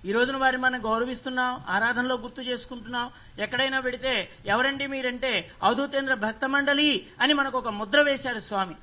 [0.05, 3.11] ఈ రోజున వారిని మనం గౌరవిస్తున్నాం ఆరాధనలో గుర్తు చేసుకుంటున్నాం.
[3.39, 8.75] ఎక్కడైనా పెడితే ఎవరండి మీరంటే అవధూతేంద్ర భక్త మండలి అని మనకు ఒక ముద్ర వేశారు స్వామి.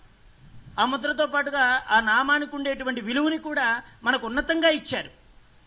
[0.80, 5.10] ఆ ముద్రతో పాటుగా ఆ నామానికి ఉండేటువంటి విలువని కూడా మనకు ఉన్నతంగా ఇచ్చారు.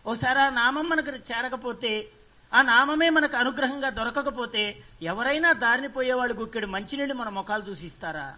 [0.06, 2.08] ఓసారి ఆ నామం మనకు చేరకపోతే
[2.54, 8.34] ఆ నామమే మనకు అనుగ్రహంగా దొరకకపోతే ఎవరైనా దారిని పోయేవాళ్ళు గుక్కెడు మంచినీళ్ళు మన ముఖాలు చూసి ఇస్తారా?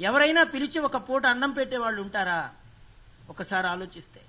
[0.00, 2.50] ఎవరైనా పిలిచి ఒక పూట అన్నం పెట్టేవాళ్ళు ఉంటారా?
[3.30, 4.20] ఒకసారి ఆలోచిస్తే.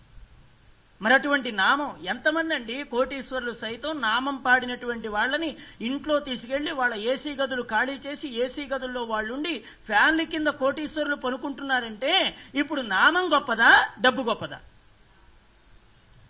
[1.02, 7.62] మరి అటువంటి నామం ఎంతమంది అండి కోటీశ్వరులు సైతం నామం పాడినటువంటి వాళ్ళని ఇంట్లో తీసుకెళ్ళి వాళ్ళ ఏసీ గదులు
[7.62, 13.90] ఖాళీ చేసి ఏసీ గదుల్లో వాళ్ళుండి ఫ్యాన్ల కింద కోటీశ్వరులు పనుకుంటున్నారంటే ఇప్పుడు నామం గొప్పదా?
[14.02, 14.60] డబ్బు గొప్పదా?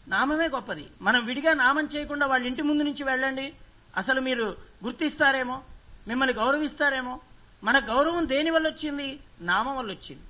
[0.07, 0.87] నామమే గొప్పది.
[1.01, 3.53] మనం విడిగా నామం చేయకుండా వాళ్ళ ఇంటి ముందు నుంచి వెళ్ళండి.
[3.97, 5.61] అసలు మీరు గుర్తిస్తారేమో?
[6.07, 7.19] మిమ్మల్ని గౌరవిస్తారేమో?
[7.63, 9.19] మన గౌరవం దేని వల్ల వచ్చింది?
[9.41, 10.23] నామం వల్ల వచ్చింది.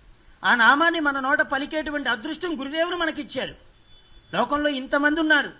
[0.44, 3.69] ఆ నామాన్ని మన నోట పలికేటువంటి అదృష్టం గురుదేవులు మనకిచ్చారు
[4.34, 5.52] లోకంలో ఇంతమంది ఉన్నారు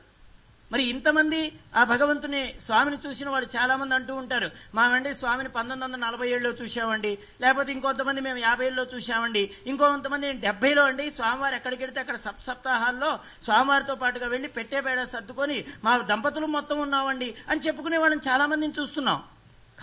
[0.74, 1.38] మరి ఇంతమంది
[1.80, 4.50] ఆ భగవంతుని స్వామిని చూసిన వాళ్ళు చాలామంది అంటూ ఉంటారు.
[4.78, 7.12] మామండి స్వామిని పంతొమ్మిది వందల నలభై ఏళ్ళలో చూసామండి
[7.44, 11.06] లేకపోతే ఇంకొంతమంది మేము యాభై ఏళ్ళలో చూసామండి ఇంకొంతమంది డెబ్బైలో అండి.
[11.18, 13.12] స్వామివారు ఎక్కడికి వెళ్తే అక్కడ సప్ సప్తాహాల్లో
[13.48, 19.20] స్వామివారితో పాటుగా వెళ్ళి పెట్టేపేడ సర్దుకొని మా దంపతులు మొత్తం ఉన్నామండి అని చెప్పుకునే వాళ్ళని చాలామందిని చూస్తున్నాం.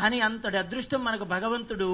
[0.00, 1.90] కానీ అంతటి అదృష్టం మనకు భగవంతుడు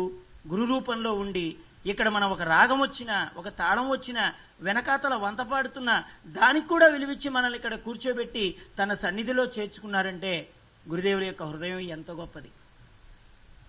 [0.53, 1.49] గురు రూపంలో ఉండి
[1.87, 7.57] ఇక్కడ మనం ఒక రాగం వచ్చినా ఒక తాళం వచ్చినా వెనకాతల వంత పాడుతున్నా దానికి కూడా విలువిచ్చి మనల్ని
[7.57, 10.49] ఇక్కడ కూర్చోబెట్టి తన సన్నిధిలో చేర్చుకున్నారంటే
[10.89, 12.51] గురుదేవుల యొక్క హృదయం ఎంత గొప్పది.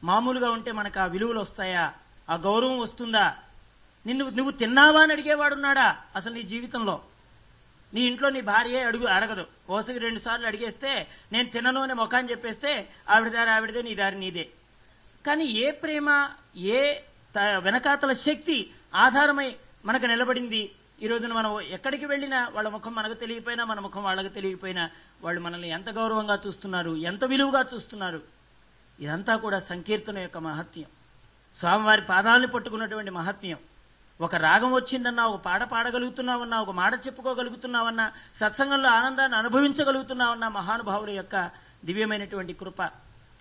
[0.03, 1.93] మామూలుగా ఉంటే మనకు ఆ విలువలు వస్తాయా?
[2.29, 3.37] ఆ గౌరవం వస్తుందా?
[4.05, 7.01] నిన్ను నువ్వు తిన్నావా అని అడిగేవాడున్నాడా అసలు నీ జీవితంలో?
[7.93, 9.47] నీ ఇంట్లో నీ భార్య అడుగు అడగదు.
[9.69, 14.49] ఓసకి రెండు సార్లు అడిగేస్తే నేను తినను అని ముఖాన్ని చెప్పేస్తే ఆవిడ దారి ఆవిడదే నీ దారి నీదే.
[15.27, 16.99] కానీ ఏ ప్రేమ ఏ
[17.39, 20.71] వెనకాతల శక్తి ఆధారమై మనకు నిలబడింది.
[21.01, 24.89] ఈ రోజున మనం ఎక్కడికి వెళ్ళినా వాళ్ళ ముఖం మనకు తెలియపోయినా మన ముఖం వాళ్ళకి తెలియకపోయినా
[25.21, 28.21] వాళ్ళు మనల్ని ఎంత గౌరవంగా చూస్తున్నారు ఎంత విలువగా చూస్తున్నారు.
[28.99, 30.85] ఇదంతా కూడా సంకీర్తన యొక్క మహత్యం.
[31.55, 33.57] స్వామివారి పాదాలను పట్టుకున్నటువంటి మహత్యం.
[34.21, 41.51] ఒక రాగం వచ్చిందన్నా ఒక పాట పాడగలుగుతున్నావన్నా ఒక మాట చెప్పుకోగలుగుతున్నావన్నా సత్సంగంలో ఆనందాన్ని అనుభవించగలుగుతున్నావన్నా మహానుభావుల యొక్క
[41.85, 42.81] దివ్యమైనటువంటి కృప.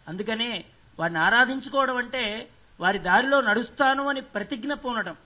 [0.09, 0.65] అందుకనే
[0.99, 2.49] వారిని ఆరాధించుకోవడం అంటే
[2.83, 5.17] వారి దారిలో నడుస్తాను అని ప్రతిజ్ఞ పూనటం.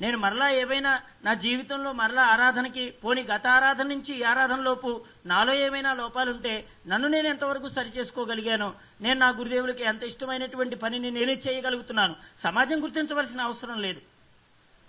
[0.00, 0.90] నేను మరలా ఏవైనా
[1.24, 4.90] నా జీవితంలో మరలా ఆరాధనకి పోని గత ఆరాధన నుంచి ఈ ఆరాధనలోపు
[5.30, 6.52] నాలో ఏమైనా లోపాలుంటే
[6.90, 8.68] నన్ను నేను ఎంతవరకు సరి చేసుకోగలిగాను
[9.00, 12.14] నేను నా గురుదేవులకి ఎంత ఇష్టమైనటువంటి పనిని నేనే చేయగలుగుతున్నాను.
[12.38, 14.00] సమాజం గుర్తించవలసిన అవసరం లేదు.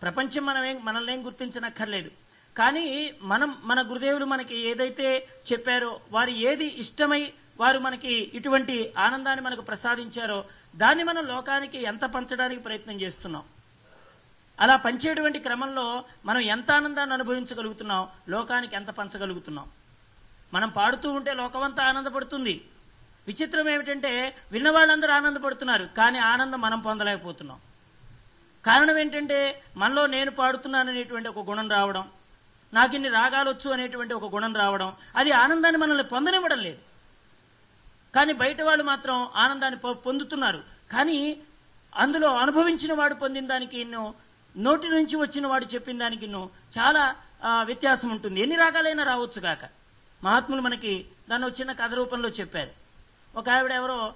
[0.01, 2.11] ప్రపంచం మనమేం మనల్నేం గుర్తించనక్కర్లేదు.
[2.57, 2.85] కానీ
[3.31, 5.07] మనం మన గురుదేవులు మనకి ఏదైతే
[5.51, 7.23] చెప్పారో వారు ఏది ఇష్టమై
[7.59, 10.39] వారు మనకి ఇటువంటి ఆనందాన్ని మనకు ప్రసాదించారో
[10.75, 13.43] దాన్ని మనం లోకానికి ఎంత పంచడానికి ప్రయత్నం చేస్తున్నాం?
[14.59, 18.07] అలా పంచేటువంటి క్రమంలో మనం ఎంత ఆనందాన్ని అనుభవించగలుగుతున్నాం?
[18.29, 19.69] లోకానికి ఎంత పంచగలుగుతున్నాం?
[20.53, 22.61] మనం పాడుతూ ఉంటే లోకమంతా ఆనందపడుతుంది.
[23.27, 27.59] విచిత్రం ఏమిటంటే విన్న వాళ్ళందరూ ఆనందపడుతున్నారు కానీ ఆనందం మనం పొందలేకపోతున్నాం.
[28.65, 32.09] కారణం ఏంటంటే మనలో నేను పాడుతున్నాను అనేటువంటి ఒక గుణం రావడం
[32.73, 36.88] నాకు ఇన్ని రాగాలు వచ్చు అనేటువంటి ఒక గుణం రావడం అది ఆనందాన్ని మనల్ని పొందనివ్వడం లేదు.
[38.15, 40.63] కానీ బయట వాళ్ళు మాత్రం ఆనందాన్ని పొ- పొందుతున్నారు.
[40.91, 41.37] కానీ
[41.95, 44.13] అందులో అనుభవించిన వాడు పొందిన దానికి ఎన్నో
[44.57, 47.15] నోటి నుంచి వచ్చిన వాడు చెప్పిన దానికి ఎన్నో చాలా
[47.61, 48.41] వ్యత్యాసం ఉంటుంది.
[48.41, 49.59] ఎన్ని రాగాలైనా రావచ్చు కాక.
[50.23, 52.69] మహాత్ములు మనకి దాన్ని చిన్న కథ రూపంలో చెప్పారు.
[53.35, 54.13] ఒక ఆవిడ ఎవరో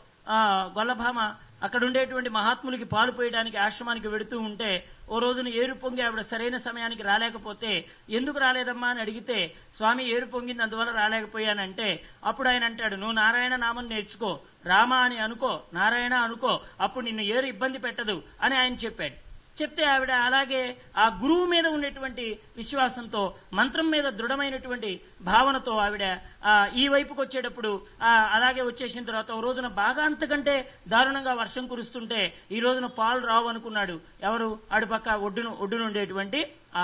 [0.77, 4.71] గొల్లభామ అక్కడ ఉండేటువంటి మహాత్ములకి పాలు పోయడానికి ఆశ్రమానికి వెడుతూ ఉంటే
[5.10, 7.71] ఓ రోజున ఏరు పొంగి ఆవిడ సరైన సమయానికి రాలేకపోతే
[8.10, 8.89] ఎందుకు రాలేదమ్మా?
[8.89, 9.38] అని అడిగితే
[9.73, 11.88] స్వామి ఏరు పొంగింది అందువల్ల రాలేకపోయానంటే
[12.23, 14.32] అప్పుడు ఆయన అంటాడు నువ్వు నారాయణ నామం నేర్చుకో
[14.65, 19.17] రామ అని అనుకో నారాయణ అనుకో అప్పుడు నిన్ను ఏరు ఇబ్బంది పెట్టదు అని ఆయన చెప్పాడు.
[19.57, 20.61] చెప్తే ఆవిడ అలాగే
[20.95, 22.23] ఆ గురువు మీద ఉండేటువంటి
[22.57, 23.21] విశ్వాసంతో
[23.53, 26.05] మంత్రం మీద దృఢమైనటువంటి భావనతో ఆవిడ
[26.43, 30.55] ఆ, ఈ వైపుకు వచ్చేటప్పుడు ఆ, అలాగే వచ్చేసిన తర్వాత ఓ రోజున బాగా అంతకంటే
[30.87, 34.49] దారుణంగా వర్షం కురుస్తుంటే ఈ రోజున పాలు రావు అనుకున్నాడు ఎవరు?
[34.71, 36.41] అడుపక్క ఒడ్డును ఒడ్డునుండేటువంటి
[36.75, 36.83] ఆ,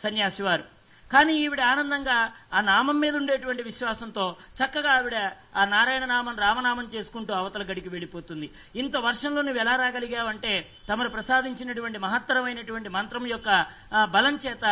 [0.00, 0.66] సన్యాసి వారు.
[1.10, 2.16] కానీ ఈవిడ ఆనందంగా
[2.56, 4.24] ఆ నామం మీద ఉండేటువంటి విశ్వాసంతో
[4.58, 5.16] చక్కగా ఆవిడ
[5.56, 8.46] ఆ నారాయణ నామం రామనామం చేసుకుంటూ అవతల గడికి వెళ్ళిపోతుంది.
[8.80, 10.52] ఇంత వర్షంలో నువ్వు ఎలా రాగలిగావంటే
[10.88, 13.48] తమరు ప్రసాదించినటువంటి మహత్తరమైనటువంటి మంత్రం యొక్క
[14.16, 14.64] బలం చేత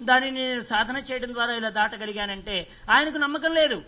[0.00, 2.56] దానిని నేను సాధన చేయడం ద్వారా ఇలా దాటగలిగానంటే
[2.94, 3.78] ఆయనకు నమ్మకం లేదు.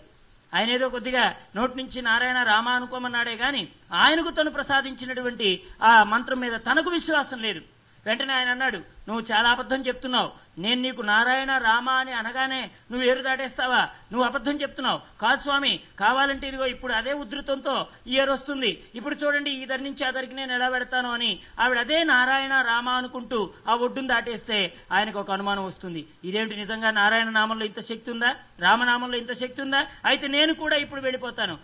[0.53, 1.23] ఆయన ఏదో కొద్దిగా
[1.55, 3.63] నోటి నుంచి నారాయణ రామ అనుకోమన్నాడే గాని
[4.03, 5.49] ఆయనకు తను ప్రసాదించినటువంటి
[5.89, 7.61] ఆ మంత్రం మీద తనకు విశ్వాసం లేదు.
[8.05, 10.29] వెంటనే ఆయన అన్నాడు నువ్వు చాలా అబద్ధం చెప్తున్నావు.
[10.63, 12.59] నేను నీకు నారాయణ రామ అని అనగానే
[12.91, 13.81] నువ్వు ఏరు దాటేస్తావా?
[14.11, 14.99] నువ్వు అబద్ధం చెప్తున్నావు.
[15.21, 17.75] కాదు స్వామి కావాలంటే ఇదిగో ఇప్పుడు అదే ఉధృతంతో
[18.07, 18.71] ఈ ఏరు వస్తుంది.
[18.95, 23.75] ఇప్పుడు చూడండి ఈ నుంచి అదరికి నేను ఎలా పెడతాను అని ఆవిడ అదే నారాయణ రామ అనుకుంటూ ఆ
[23.75, 24.59] ఒడ్డును దాటేస్తే
[24.91, 26.07] ఆయనకు ఒక అనుమానం వస్తుంది.
[26.23, 28.35] ఇదేమిటి నిజంగా నారాయణ నామంలో ఇంత శక్తి ఉందా?
[28.59, 29.87] రామనామంలో ఇంత శక్తి ఉందా?
[30.05, 31.57] అయితే నేను కూడా ఇప్పుడు వెళ్ళిపోతాను.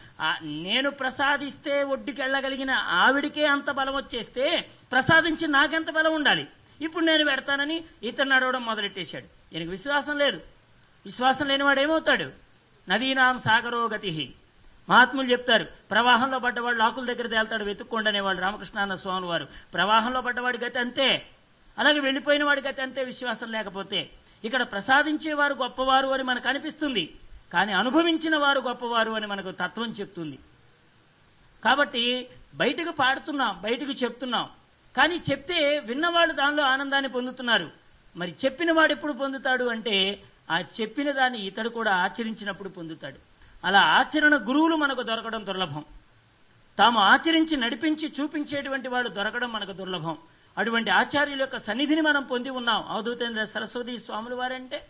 [0.43, 2.71] నేను ప్రసాదిస్తే ఒడ్డుకి వెళ్ళగలిగిన
[3.03, 4.45] ఆవిడికే అంత బలం వచ్చేస్తే
[4.91, 6.45] ప్రసాదించి నాకెంత బలం ఉండాలి?
[6.81, 9.55] ఇప్పుడు నేను పెడతానని ఇతను నడవడం మొదలెట్టేశాడు.
[9.55, 10.41] ఈయనకు విశ్వాసం లేదు.
[11.05, 12.31] విశ్వాసం లేనివాడు ఏమవుతాడు?
[12.89, 14.33] నదీనాం సాగరోగతి
[14.89, 19.47] మహాత్ములు చెప్తారు ప్రవాహంలో పడ్డవాడు లాకుల దగ్గర తేల్తాడు వెతుక్కోండి అనేవాళ్ళు రామకృష్ణానంద స్వామి వారు.
[19.73, 21.27] ప్రవాహంలో పడ్డవాడి గతి అంతే.
[21.77, 24.09] అలాగే వెళ్ళిపోయిన వాడి గతి అంతే విశ్వాసం లేకపోతే.
[24.43, 27.15] ఇక్కడ ప్రసాదించేవారు గొప్పవారు అని మనకు అనిపిస్తుంది.
[27.53, 30.39] కానీ అనుభవించిన వారు గొప్పవారు అని మనకు తత్వం చెప్తుంది.
[31.63, 34.49] కాబట్టి బయటకు పాడుతున్నాం బయటకు చెప్తున్నాం.
[34.97, 37.71] కానీ చెప్తే విన్నవాళ్ళు దానిలో ఆనందాన్ని పొందుతున్నారు.
[38.15, 43.17] మరి చెప్పిన వాడు ఎప్పుడు పొందుతాడు అంటే ఆ చెప్పిన దాన్ని ఇతడు కూడా ఆచరించినప్పుడు పొందుతాడు.
[43.65, 45.85] అలా ఆచరణ గురువులు మనకు దొరకడం దుర్లభం.
[46.77, 50.17] తాము ఆచరించి నడిపించి చూపించేటువంటి వాళ్ళు దొరకడం మనకు దుర్లభం.
[50.57, 52.85] అటువంటి ఆచార్యుల యొక్క సన్నిధిని మనం పొంది ఉన్నాం.
[52.87, 54.87] అవధూతేంద్ర సరస్వతి స్వాములు వారంటే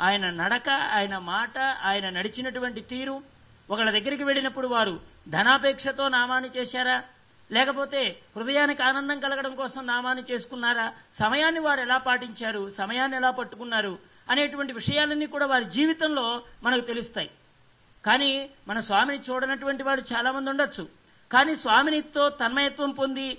[0.00, 3.22] ఆయన నడక ఆయన మాట ఆయన నడిచినటువంటి తీరు
[3.70, 7.02] ఒకళ్ళ దగ్గరికి వెళ్ళినప్పుడు వారు ధనాపేక్షతో నామాన్ని చేశారా?
[7.50, 10.92] లేకపోతే హృదయానికి ఆనందం కలగడం కోసం నామాన్ని చేసుకున్నారా?
[11.12, 12.70] సమయాన్ని వారు ఎలా పాటించారు?
[12.70, 13.98] సమయాన్ని ఎలా పట్టుకున్నారు?
[14.30, 17.30] అనేటువంటి విషయాలన్నీ కూడా వారి జీవితంలో మనకు తెలుస్తాయి.
[18.06, 20.88] కానీ మన స్వామిని చూడనటువంటి వాడు చాలా మంది ఉండొచ్చు.
[21.32, 23.38] కానీ స్వామినితో తన్మయత్వం పొంది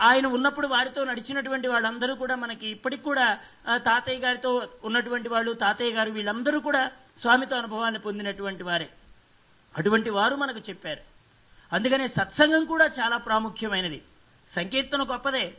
[0.00, 3.38] ఆయన ఉన్నప్పుడు వారితో నడిచినటువంటి వాళ్ళందరూ కూడా మనకి ఇప్పటికి కూడా
[3.76, 8.88] తాతయ్య గారితో ఉన్నటువంటి వాళ్ళు తాతయ్య గారు వీళ్ళందరూ కూడా స్వామితో అనుభవాన్ని పొందినటువంటి వారే.
[9.78, 11.11] అటువంటి వారు మనకు చెప్పారు.
[11.72, 14.02] అందుకనే సత్సంగం కూడా చాలా ప్రాముఖ్యమైనది.
[14.48, 15.54] సంకీర్తన గొప్పదే.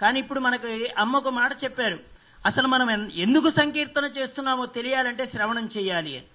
[0.00, 1.98] కానీ ఇప్పుడు మనకి అమ్మ ఒక మాట చెప్పారు.
[2.46, 6.26] అసలు మనం ఎన్- ఎందుకు సంకీర్తన చేస్తున్నామో తెలియాలంటే శ్రవణం చేయాలి అని.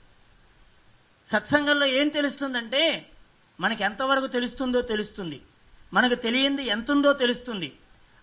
[1.28, 3.06] సత్సంగంలో ఏం తెలుస్తుందంటే
[3.60, 5.42] మనకి ఎంతవరకు తెలుస్తుందో తెలుస్తుంది.
[5.94, 7.74] మనకు తెలియంది ఎంతుందో తెలుస్తుంది.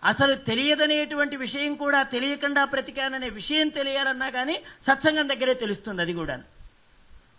[0.04, 6.36] అసలు తెలియదనేటువంటి విషయం కూడా తెలియకుండా బ్రతికాననే విషయం తెలియాలన్నా కానీ సత్సంగం దగ్గరే తెలుస్తుంది అది కూడా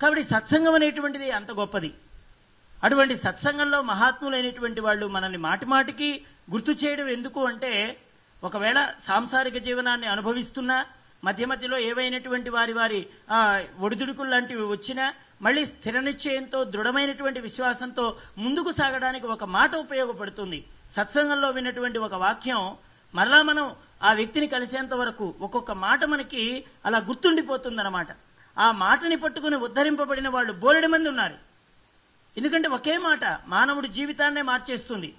[0.01, 1.93] కాబట్టి సత్సంగం అనేటువంటిది అంత గొప్పది.
[2.83, 6.09] అటువంటి సత్సంగంలో మహాత్ములైనటువంటి వాళ్ళు మనల్ని మాటి మాటికి
[6.51, 7.71] గుర్తు చేయడం ఎందుకు అంటే
[8.43, 10.77] ఒకవేళ సాంసారిక జీవనాన్ని అనుభవిస్తున్నా
[11.23, 12.99] మధ్య మధ్యలో ఏవైనటువంటి వారి వారి
[13.79, 15.05] ఒడిదుడుకులు లాంటివి వచ్చినా
[15.45, 18.05] మళ్ళీ స్థిర నిశ్చయంతో దృఢమైనటువంటి విశ్వాసంతో
[18.37, 20.59] ముందుకు సాగడానికి ఒక మాట ఉపయోగపడుతుంది.
[20.91, 22.61] సత్సంగంలో విన్నటువంటి ఒక వాక్యం
[23.15, 23.65] మరలా మనం
[24.03, 26.43] ఆ వ్యక్తిని కలిసేంత వరకు ఒక్కొక్క మాట మనకి
[26.85, 28.07] అలా గుర్తుండిపోతుందన్నమాట.
[28.57, 31.37] ఆ మాటని పట్టుకుని ఉద్ధరింపబడిన వాళ్ళు బోలెడు మంది ఉన్నారు.
[32.37, 35.15] ఎందుకంటే ఒకే మాట మానవుడి జీవితాన్నే మార్చేస్తుంది.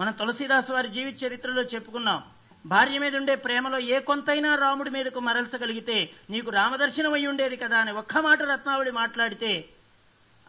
[0.00, 2.22] మనం తులసీదాస్ వారి జీవిత చరిత్రలో చెప్పుకున్నాం
[2.66, 7.92] భార్య మీద ఉండే ప్రేమలో ఏ కొంతైనా రాముడి మీదకు మరల్చగలిగితే నీకు రామదర్శనం అయి ఉండేది కదా అని
[7.92, 9.68] ఒక్క మాట రత్నావళి మాట్లాడితే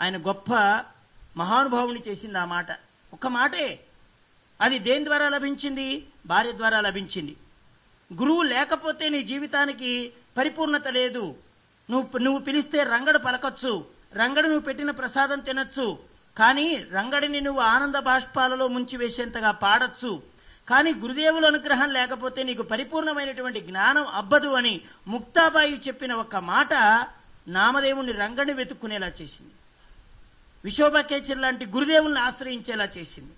[0.01, 0.53] ఆయన గొప్ప
[1.37, 2.71] మహానుభావుని చేసింది ఆ మాట.
[3.13, 3.85] ఒక్క మాటే.
[4.61, 6.07] అది దేని ద్వారా లభించింది?
[6.25, 7.37] భార్య ద్వారా లభించింది.
[8.13, 11.35] గురువు లేకపోతే నీ జీవితానికి పరిపూర్ణత లేదు.
[11.89, 13.98] నువ్వు నువ్వు పిలిస్తే రంగడు పలకొచ్చు.
[14.13, 15.99] రంగడు నువ్వు పెట్టిన ప్రసాదం తినచ్చు.
[16.37, 20.23] కానీ రంగడిని నువ్వు ఆనంద బాష్పాలలో ముంచివేసేంతగా పాడచ్చు.
[20.69, 26.73] కానీ గురుదేవుల అనుగ్రహం లేకపోతే నీకు పరిపూర్ణమైనటువంటి జ్ఞానం అబ్బదు అని ముక్తాబాయి చెప్పిన ఒక మాట
[27.47, 29.51] నామదేవుని రంగడిని వెతుక్కునేలా చేసింది.
[30.63, 33.31] విశోభకేచర్ లాంటి గురుదేవుల్ని ఆశ్రయించేలా చేసింది.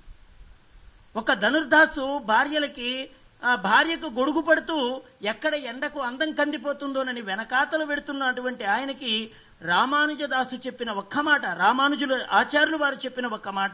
[1.16, 3.10] ఒక ధనుర్దాసు భార్యలకి
[3.44, 9.32] ఆ భార్యకు గొడుగు పడుతూ ఎక్కడ ఎండకు అందం కందిపోతుందోనని వెనకాతలు పెడుతున్నటువంటి ఆయనకి
[9.62, 13.72] రామానుజదాసు చెప్పిన ఒక్క మాట రామానుజులు ఆచార్యులు వారు చెప్పిన ఒక్క మాట.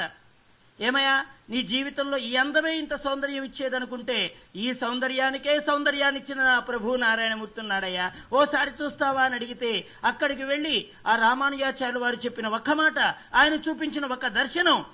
[0.80, 7.60] ఏమయ్యా నీ జీవితంలో ఈ అందమే ఇంత సౌందర్యం ఇచ్చేదనుకుంటే ఈ సౌందర్యానికే సౌందర్యాన్ని ఇచ్చిన నా ప్రభు నారాయణమూర్తి
[7.60, 8.12] ఉన్నాడయ్యా.
[8.34, 13.00] ఓసారి చూస్తావా అని అడిగితే అక్కడికి వెళ్ళి ఆ రామానుజాచార్యులు వారు చెప్పిన ఒక్క మాట
[13.36, 14.86] ఆయన చూపించిన ఒక దర్శనం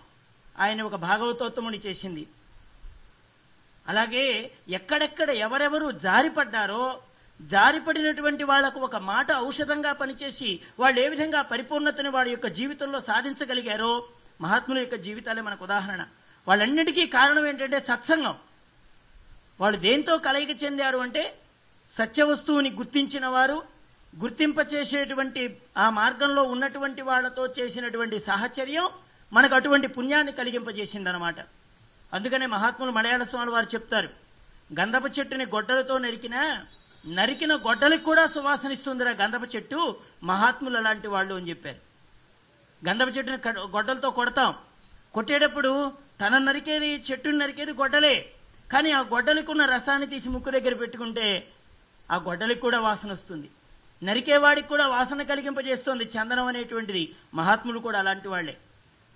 [0.59, 2.27] ఆయన ఒక భాగవతోత్తముని చేసింది.
[3.87, 6.99] అలాగే ఎక్కడెక్కడ ఎవరెవరు జారిపడ్డారో
[7.41, 14.07] జారిపడినటువంటి వాళ్ళకు ఒక మాట ఔషధంగా పనిచేసి వాళ్ళు ఏ విధంగా పరిపూర్ణతని వాడి యొక్క జీవితంలో సాధించగలిగారో
[14.41, 16.05] మహాత్ముల యొక్క జీవితాలే మనకు ఉదాహరణ.
[16.47, 18.35] వాళ్ళన్నిటికీ కారణం ఏంటంటే సత్సంగం.
[19.59, 21.37] వాళ్ళు దేంతో కలయిక చెందారు అంటే
[21.89, 23.63] సత్య వస్తువుని గుర్తించిన వారు
[24.19, 28.89] గుర్తింపచేసేటువంటి ఆ మార్గంలో ఉన్నటువంటి వాళ్ళతో చేసినటువంటి సాహచర్యం
[29.33, 31.35] మనకు అటువంటి పుణ్యాన్ని కలిగింపజేసిందనమాట.
[32.13, 34.09] అందుకనే మహాత్ములు మలయాళ స్వామి వారు చెప్తారు
[34.79, 36.65] గంధపు చెట్టుని గొడ్డలతో నరికినా
[37.05, 39.95] నరికిన గొడ్డలికి కూడా సువాసనిస్తుందిరా గంధపు చెట్టు.
[40.23, 41.77] మహాత్ములు అలాంటి వాళ్ళు అని చెప్పారు.
[42.89, 44.55] గంధపు చెట్టుని గొడ్డలతో కొడతాం.
[45.13, 48.31] కొట్టేటప్పుడు తన నరికేది చెట్టుని నరికేది గొడ్డలే.
[48.71, 51.47] కానీ ఆ గొడ్డలికి ఉన్న రసాన్ని తీసి ముక్కు దగ్గర పెట్టుకుంటే
[52.11, 53.49] ఆ గొడ్డలికి కూడా వాసన వస్తుంది.
[54.03, 57.15] నరికేవాడికి కూడా వాసన కలిగింపజేస్తోంది చందనం అనేటువంటిది.
[57.33, 58.57] మహాత్ములు కూడా అలాంటి వాళ్ళే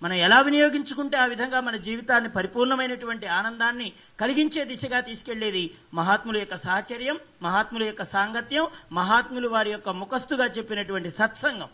[0.02, 3.88] మనం ఎలా వినియోగించుకుంటే ఆ విధంగా మన జీవితాన్ని పరిపూర్ణమైనటువంటి ఆనందాన్ని
[4.20, 5.62] కలిగించే దిశగా తీసుకెళ్ళేది
[5.98, 8.66] మహాత్ముల యొక్క సాహచర్యం మహాత్ముల యొక్క సాంగత్యం
[8.98, 11.70] మహాత్ములు వారి యొక్క ముఖస్తుగా చెప్పినటువంటి సత్సంగం.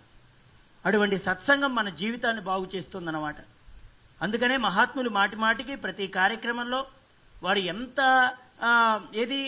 [0.85, 3.37] అటువంటి సత్సంగం మన జీవితాన్ని బాగు చేస్తుందన్నమాట.
[4.21, 6.81] అందుకనే మహాత్ములు మాటి మాటికి ప్రతి కార్యక్రమంలో
[7.43, 8.01] వారు ఎంత
[9.23, 9.41] ఏది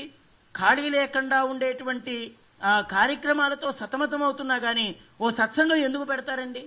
[0.55, 2.15] ఖాళీ లేకుండా ఉండేటువంటి
[2.97, 4.87] కార్యక్రమాలతో సతమతమవుతున్నా కానీ
[5.21, 6.63] ఓ సత్సంగం ఎందుకు పెడతారండి?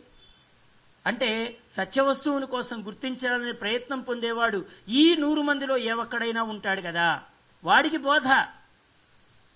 [1.08, 7.22] అంటే సత్యవస్తువుని కోసం గుర్తించాలనే ప్రయత్నం పొందేవాడు ఈ నూరు మందిలో ఏ ఒక్కడైనా ఉంటాడు కదా?
[7.64, 8.28] వాడికి బోధ.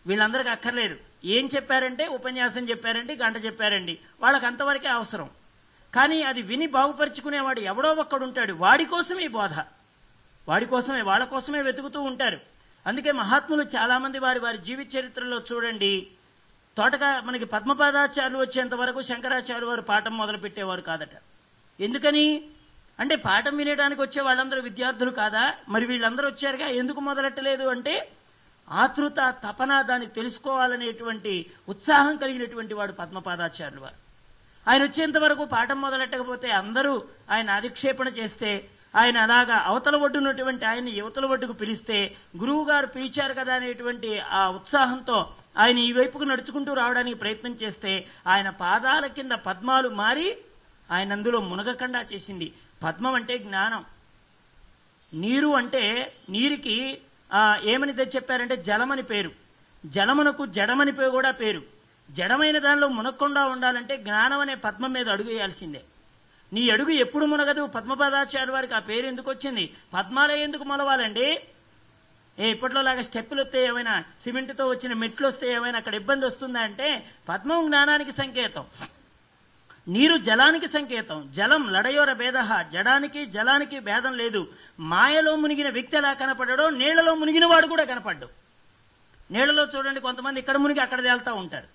[0.07, 0.97] వీళ్ళందరికీ అక్కర్లేదు.
[1.25, 3.99] ఏం చెప్పారంటే ఉపన్యాసం చెప్పారండి గంట చెప్పారండి.
[4.19, 5.29] వాళ్ళకి అంతవరకే అవసరం.
[5.95, 9.59] కానీ అది విని బాగుపరుచుకునేవాడు ఎవడో ఒక్కడుంటాడు వాడి కోసమే ఈ బోధ.
[10.47, 12.39] వాడి కోసమే వాళ్ళ కోసమే వెతుకుతూ ఉంటారు.
[12.87, 16.07] అందుకే మహాత్ములు చాలామంది వారి వారి జీవిత చరిత్రలో చూడండి.
[16.77, 21.09] తోటగా మనకి పద్మపాదాచార్యులు వచ్చేంత వరకు శంకరాచార్యులు వారు పాఠం మొదలు పెట్టేవారు కాదట.
[21.79, 22.43] ఎందుకని?
[22.99, 25.53] అంటే పాఠం వినేయడానికి వచ్చే వాళ్ళందరూ విద్యార్థులు కాదా?
[25.69, 28.11] మరి వీళ్ళందరూ వచ్చారుగా ఎందుకు మొదలెట్టలేదు అంటే
[28.69, 33.95] ఆతృత తపన దాన్ని తెలుసుకోవాలనేటువంటి ఉత్సాహం కలిగినటువంటి వాడు పద్మపాదాచార్యులు వారు.
[34.67, 41.25] ఆయన వచ్చేంత వరకు పాఠం మొదలెట్టకపోతే అందరూ ఆయన అధిక్షేపణ చేస్తే ఆయన అలాగా అవతల ఒడ్డున్నటువంటి ఆయన్ని యువతల
[41.25, 47.51] ఒడ్డుకు పిలిస్తే గురువు గారు పిలిచారు కదా అనేటువంటి ఆ ఉత్సాహంతో ఆయన ఈ వైపుకు నడుచుకుంటూ రావడానికి ప్రయత్నం
[47.51, 50.37] చేస్తే ఆయన పాదాల కింద పద్మాలు మారి
[50.91, 52.53] ఆయన అందులో మునగకుండా చేసింది.
[52.83, 53.85] పద్మం అంటే జ్ఞానం.
[55.13, 56.77] నీరు అంటే నీరుకి
[57.63, 59.31] ఏమని తెచ్చి చెప్పారంటే జలమని పేరు.
[59.85, 61.61] జలమునకు జడమని పేరు కూడా పేరు.
[62.11, 65.81] జడమైన దానిలో మునక్కుండా ఉండాలంటే జ్ఞానం అనే పద్మం మీద అడుగు వేయాల్సిందే.
[66.53, 67.65] నీ అడుగు ఎప్పుడు మునగదు?
[67.65, 69.73] పద్మపదాచార్య వారికి ఆ పేరు ఎందుకు వచ్చింది?
[69.93, 71.27] పద్మాలే ఎందుకు మొలవాలండి?
[72.39, 76.87] ఏ ఇప్పట్లో లాగా స్టెప్పులు వస్తే ఏమైనా సిమెంట్తో వచ్చిన మెట్లు వస్తే ఏమైనా అక్కడ ఇబ్బంది వస్తుందా అంటే
[77.29, 78.65] పద్మం జ్ఞానానికి సంకేతం.
[79.87, 81.31] నీరు జలానికి సంకేతం.
[81.31, 82.33] జలం లడయోర భేద.
[82.71, 84.47] జడానికి జలానికి భేదం లేదు.
[84.79, 88.29] మాయలో మునిగిన వ్యక్తి ఎలా కనపడడో నీళ్ళలో మునిగిన వాడు కూడా కనపడ్డు.
[89.31, 91.67] నీళ్ళలో చూడండి కొంతమంది ఇక్కడ మునిగి అక్కడ తేలుతూ ఉంటారు.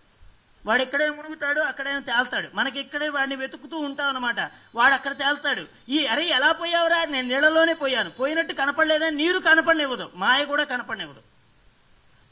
[0.66, 2.48] వాడు ఇక్కడే మునుగుతాడు అక్కడేమో తేల్తాడు.
[2.54, 4.40] మనకి ఇక్కడే వాడిని వెతుకుతూ ఉంటాం అనమాట
[4.74, 5.64] వాడు అక్కడ తేల్తాడు.
[5.88, 7.04] ఈ అరే ఎలా పోయావురా?
[7.04, 8.10] నేను నీళ్ళలోనే పోయాను.
[8.10, 10.10] పోయినట్టు కనపడలేదని నీరు కనపడనివ్వదు.
[10.14, 11.20] మాయ కూడా కనపడనివ్వదు.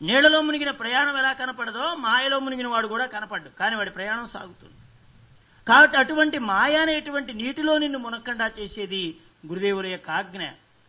[0.02, 3.48] నీళ్ళలో మునిగిన ప్రయాణం ఎలా కనపడదో మాయలో మునిగిన వాడు కూడా కనపడ్డు.
[3.48, 4.75] కానీ వాడి ప్రయాణం సాగుతుంది.
[5.68, 10.42] కాబట్టి అటువంటి మాయ అనేటువంటి నీటిలో నిన్ను మునక్కండా చేసేది గురుదేవుల యొక్క ఆజ్ఞ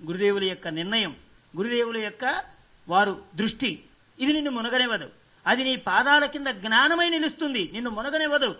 [0.05, 1.15] గురుదేవుల యొక్క నిర్ణయం
[1.57, 2.43] గురుదేవుల యొక్క
[2.87, 3.83] వారు దృష్టి.
[4.19, 5.09] ఇది నిన్ను మునగనివ్వదు.
[5.47, 7.69] అది నీ పాదాల కింద జ్ఞానమై నిలుస్తుంది.
[7.73, 8.55] నిన్ను మునగనివ్వదు.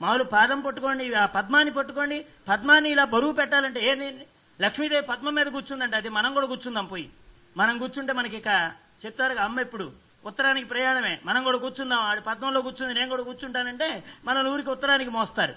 [0.00, 2.26] మామూలు పాదం పట్టుకోండి ఆ పద్మాన్ని పట్టుకోండి.
[2.48, 4.26] పద్మాన్ని ఇలా బరువు పెట్టాలంటే ఏది
[4.60, 7.10] లక్ష్మీదేవి పద్మం మీద కూర్చుందంటే అది మనం కూడా కూర్చుందాం పోయి.
[7.56, 8.72] మనం కూర్చుంటే మనకి ఇక
[9.04, 11.20] చెప్తారు అమ్మ ఇప్పుడు ఉత్తరానికి ప్రయాణమే.
[11.24, 11.98] మనం కూడా కూర్చుందాం.
[11.98, 15.54] ఆడి పద్మంలో కూర్చుంది నేను కూడా కూర్చుంటానంటే మన ఊరికి ఉత్తరానికి మోస్తారు.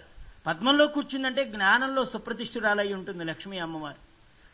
[0.47, 4.09] పద్మంలో కూర్చుందంటే జ్ఞానంలో సుప్రతిష్ఠురాలై ఉంటుంది లక్ష్మీ అమ్మవారు.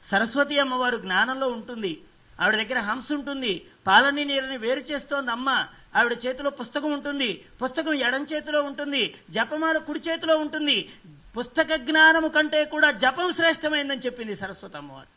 [0.07, 2.01] సరస్వతి అమ్మవారు జ్ఞానంలో ఉంటుంది.
[2.41, 3.65] ఆవిడ దగ్గర హంస ఉంటుంది.
[3.87, 5.67] పాలని నీరుని వేరు చేస్తోంది అమ్మ.
[5.95, 7.45] ఆవిడ చేతిలో పుస్తకం ఉంటుంది.
[7.63, 9.15] పుస్తకం ఎడం చేతిలో ఉంటుంది.
[9.29, 10.93] జపమాల కుడి చేతిలో ఉంటుంది.
[11.37, 15.07] పుస్తక జ్ఞానము కంటే కూడా జపం శ్రేష్టమైందని చెప్పింది సరస్వతి అమ్మవారు.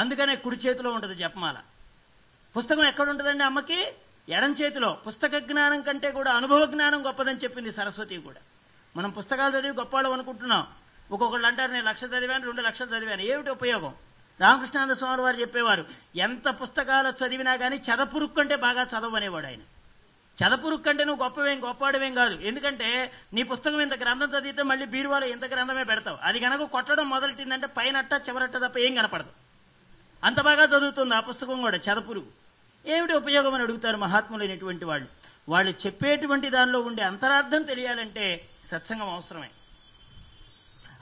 [0.00, 1.56] అందుకనే కుడి చేతిలో ఉంటుంది జపమాల.
[2.56, 3.92] పుస్తకం ఎక్కడుంటుందండి అమ్మకి?
[4.28, 4.92] ఎడం చేతిలో.
[5.06, 8.40] పుస్తక జ్ఞానం కంటే కూడా అనుభవ జ్ఞానం గొప్పదని చెప్పింది సరస్వతి కూడా.
[8.96, 10.66] మనం పుస్తకాలు చదివి గొప్పవాళ్ళం అనుకుంటున్నాం.
[11.10, 13.22] ఒక్కొక్కళ్ళు అంటారు నేను లక్ష చదివాను రెండు లక్షలు చదివాను.
[13.22, 13.94] ఏమిటి ఉపయోగం?
[14.40, 15.84] రామకృష్ణానంద స్వామి వారు చెప్పేవారు
[16.16, 19.58] ఎంత పుస్తకాలు చదివినా కానీ చదపురుక్కు కంటే బాగా చదవనేవాడు ఆయన.
[20.40, 22.40] చదపురుక్కు కంటే నువ్వు గొప్పవేం గొప్పవాడవేం కాదు.
[22.40, 26.18] ఎందుకంటే నీ పుస్తకం ఇంత గ్రంథం చదివితే మళ్ళీ బీరువాలో ఇంత గ్రంథమే పెడతావు.
[26.22, 29.28] అది కనుక కొట్టడం మొదలెట్టిందంటే పైనట్ట చివరట్ట తప్ప ఏం కనపడదు.
[30.24, 32.39] అంత బాగా చదువుతుంది ఆ పుస్తకం కూడా చదపురుగు.
[32.86, 35.08] ఏమిటి ఉపయోగం అని అడుగుతారు మహాత్ములైనటువంటి వాళ్ళు?
[35.48, 39.50] వాళ్ళు చెప్పేటువంటి దానిలో ఉండే అంతరార్థం తెలియాలంటే సత్సంగం అవసరమే.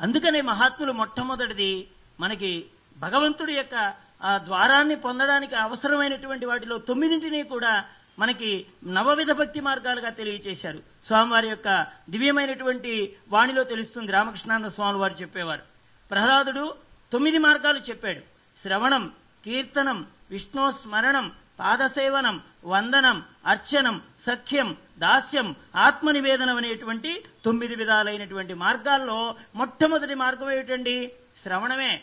[0.01, 1.89] అందుకనే మహాత్ములు మొట్టమొదటిది
[2.21, 2.67] మనకి
[2.97, 7.85] భగవంతుడి యొక్క ఆ ద్వారాన్ని పొందడానికి అవసరమైనటువంటి వాటిలో తొమ్మిదింటిని కూడా
[8.19, 10.83] మనకి నవవిధ భక్తి మార్గాలుగా తెలియచేశారు.
[11.05, 15.63] స్వామివారి యొక్క దివ్యమైనటువంటి వాణిలో తెలుస్తుంది రామకృష్ణానంద స్వామి వారు చెప్పేవారు.
[16.11, 16.75] ప్రహ్లాదుడు
[17.13, 18.21] తొమ్మిది మార్గాలు చెప్పాడు.
[18.63, 19.13] శ్రవణం
[19.45, 30.51] కీర్తనం విష్ణు స్మరణం పాదసేవనం వందనం అర్చనం సఖ్యం దాస్యం ఆత్మనివేదనం అనేటువంటి తొమ్మిది విధాలైనటువంటి మార్గాల్లో మొట్టమొదటి మార్గం
[30.51, 31.13] ఏమిటండి?
[31.37, 32.01] శ్రవణమే.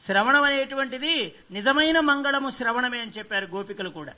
[0.00, 4.14] శ్రవణం అనేటువంటిది నిజమైన మంగళము శ్రవణమే అని చెప్పారు గోపికలు కూడా.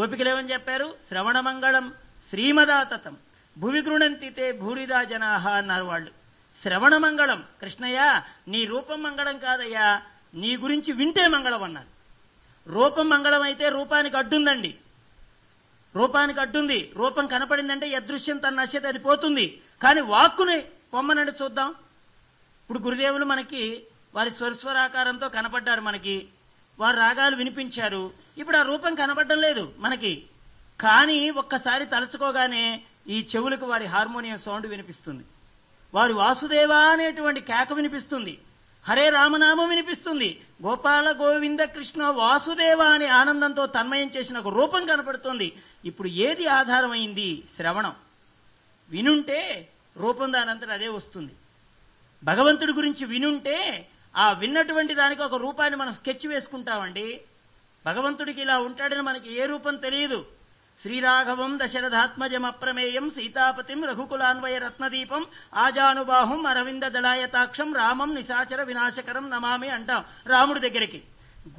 [0.00, 0.94] గోపికలు ఏమని చెప్పారు?
[1.08, 1.92] శ్రవణ మంగళం
[2.30, 3.16] శ్రీమదాతతం.
[3.58, 6.10] భువి గృణంతితే భూరిదా జనాహ అన్నారు వాళ్ళు.
[6.56, 10.02] శ్రవణ మంగళం కృష్ణయ్య నీ రూపం మంగళం కాదయ్యా
[10.34, 11.91] నీ గురించి వింటే మంగళం అన్నారు.
[12.68, 14.74] రూపం మంగళం అయితే రూపానికి అడ్డుందండి.
[15.96, 16.92] రూపానికి అడ్డుంది.
[16.96, 19.60] రూపం కనపడిందంటే యదృశ్యం తన నశ్యత అది పోతుంది.
[19.82, 20.60] కానీ వాక్కుని
[20.94, 21.70] పొమ్మనండి చూద్దాం.
[21.70, 23.82] ఇప్పుడు గురుదేవులు మనకి
[24.14, 26.28] వారి స్వరస్వరాకారంతో కనపడ్డారు మనకి.
[26.78, 28.12] వారు రాగాలు వినిపించారు.
[28.38, 30.24] ఇప్పుడు ఆ రూపం కనపడడం లేదు మనకి.
[30.80, 35.24] కానీ ఒక్కసారి తలుచుకోగానే ఈ చెవులకు వారి హార్మోనియం సౌండ్ వినిపిస్తుంది.
[35.94, 38.38] వారి వాసుదేవ అనేటువంటి కేక వినిపిస్తుంది.
[38.88, 40.40] హరే రామనామం వినిపిస్తుంది.
[40.62, 45.56] గోపాల గోవింద కృష్ణ వాసుదేవ అని ఆనందంతో తన్మయం చేసిన ఒక రూపం కనపడుతోంది.
[45.84, 47.42] ఇప్పుడు ఏది ఆధారమైంది?
[47.48, 47.94] శ్రవణం.
[48.90, 51.32] వినుంటే రూపం దానంతట అదే వస్తుంది.
[52.24, 57.20] భగవంతుడి గురించి వినుంటే ఆ విన్నటువంటి దానికి ఒక రూపాన్ని మనం స్కెచ్ వేసుకుంటామండి.
[57.86, 60.26] భగవంతుడికి ఇలా ఉంటాడని మనకి ఏ రూపం తెలియదు.
[60.78, 71.02] శ్రీరాఘవం దశరథాత్మజమప్రమేయం సీతాపతిం రఘుకులాన్వయ రత్నదీపం ఆజానుబాహుం అరవింద దళాయతాక్షం రామం నిశాచర వినాశకరం నమామి అంటాం రాముడి దగ్గరికి.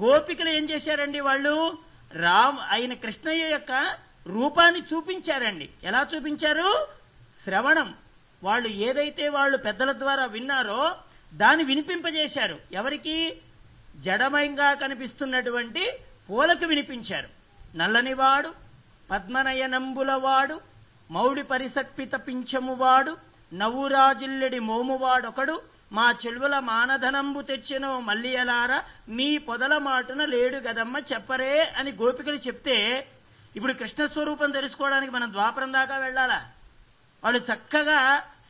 [0.02, 1.78] గోపికలు ఏం చేశారండి వాళ్ళు?
[2.14, 3.96] రామ్ ఆయన కృష్ణయ్య యొక్క
[4.28, 5.70] రూపాన్ని చూపించారండి.
[5.84, 6.88] ఎలా చూపించారు?
[7.44, 7.96] శ్రవణం.
[8.44, 10.96] వాళ్ళు ఏదైతే వాళ్ళు పెద్దల ద్వారా విన్నారో
[11.34, 12.60] దాన్ని వినిపింపజేశారు.
[12.72, 13.38] ఎవరికి?
[13.96, 15.92] జడమయంగా కనిపిస్తున్నటువంటి
[16.30, 17.28] పూలకు వినిపించారు.
[17.78, 18.63] నల్లనివాడు
[19.14, 20.56] పద్మనయనంబులవాడు
[21.12, 23.12] మౌడి పరిసర్పిత పింఛమువాడు
[23.54, 25.56] నవ్వురాజిల్లెడి మోమువాడొకడు
[25.92, 32.78] మా చెలువుల మానధనంబు తెచ్చిన మల్లియలారా మీ పొదల మాటున లేడు గదమ్మ చెప్పరే అని గోపికలు చెప్తే
[33.56, 36.40] ఇప్పుడు కృష్ణస్వరూపం తెలుసుకోవడానికి మనం ద్వాపరం దాకా వెళ్ళాలా?
[37.24, 38.00] వాళ్ళు చక్కగా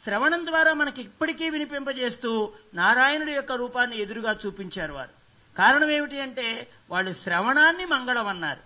[0.03, 5.14] శ్రవణం ద్వారా మనకి ఇప్పటికీ వినిపింపజేస్తూ నారాయణుడి యొక్క రూపాన్ని ఎదురుగా చూపించారు వారు.
[5.57, 6.47] కారణం ఏమిటి అంటే
[6.89, 8.64] వాళ్ళు శ్రవణాన్ని మంగళం అన్నారు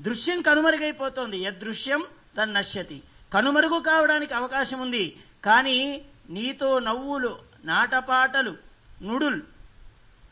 [0.00, 1.38] దృశ్యం కనుమరుగైపోతోంది.
[1.38, 2.04] యదృశ్యం
[2.36, 3.02] తన్నశ్యతి.
[3.32, 8.56] కనుమరుగు కావడానికి అవకాశం ఉంది కానీ నీతో నవ్వులు నాటపాటలు
[9.02, 9.42] నుడుల్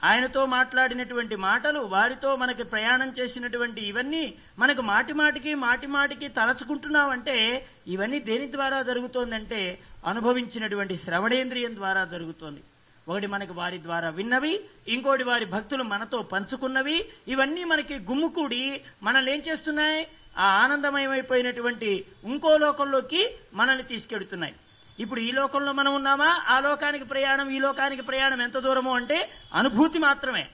[0.04, 8.20] ఆయనతో మాట్లాడినటువంటి మాటలు వారితో మనకి ప్రయాణం చేసినటువంటి ఇవన్నీ మనకు మాటి మాటికి మాటి మాటికి తలచుకుంటున్నామంటే ఇవన్నీ
[8.20, 12.60] దేని ద్వారా జరుగుతోందంటే అనుభవించినటువంటి శ్రవణేంద్రియం ద్వారా జరుగుతోంది.
[13.08, 17.08] ఒకటి మనకి వారి ద్వారా విన్నవి ఇంకోటి వారి భక్తులు మనతో పంచుకున్నవి.
[17.28, 20.08] ఇవన్నీ మనకి గుమ్ముకూడి మనల్ని ఏం చేస్తున్నాయి?
[20.38, 24.54] ఆ ఆనందమయమైపోయినటువంటి ఇంకో లోకంలోకి మనల్ని తీసుకెడుతున్నాయి.
[24.98, 26.44] ఇప్పుడు ఈ లోకంలో మనం ఉన్నామా?
[26.48, 30.48] ఆ లోకానికి ప్రయాణం ఈ లోకానికి ప్రయాణం ఎంత దూరము అంటే అనుభూతి మాత్రమే.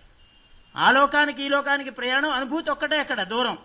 [0.77, 3.59] ఆ లోకానికి ఈ లోకానికి ప్రయాణం అనుభూతి ఒక్కటే అక్కడ దూరం.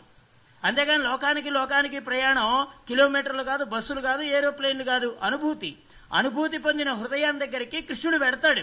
[0.64, 5.78] అంతేగాని లోకానికి లోకానికి ప్రయాణం కిలోమీటర్లు కాదు బస్సులు కాదు ఏరోప్లేన్లు కాదు అనుభూతి.
[6.14, 8.62] అనుభూతి పొందిన హృదయం దగ్గరికి కృష్ణుడు పెడతాడు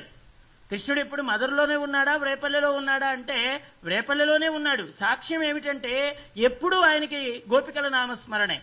[0.70, 2.16] కృష్ణుడు ఇప్పుడు మధురలోనే ఉన్నాడా?
[2.16, 4.90] వ్రేపల్లెలో ఉన్నాడా అంటే వ్రేపల్లెలోనే ఉన్నాడు.
[5.00, 8.62] సాక్ష్యం ఏమిటంటే ఎప్పుడూ ఆయనకి గోపికల నామస్మరణే.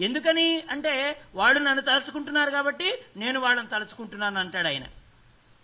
[0.00, 4.84] ఎందుకని అంటే వాళ్ళు నన్ను తలుచుకుంటున్నారు కాబట్టి నేను వాళ్ళని తలుచుకుంటున్నాను అంటాడు ఆయన.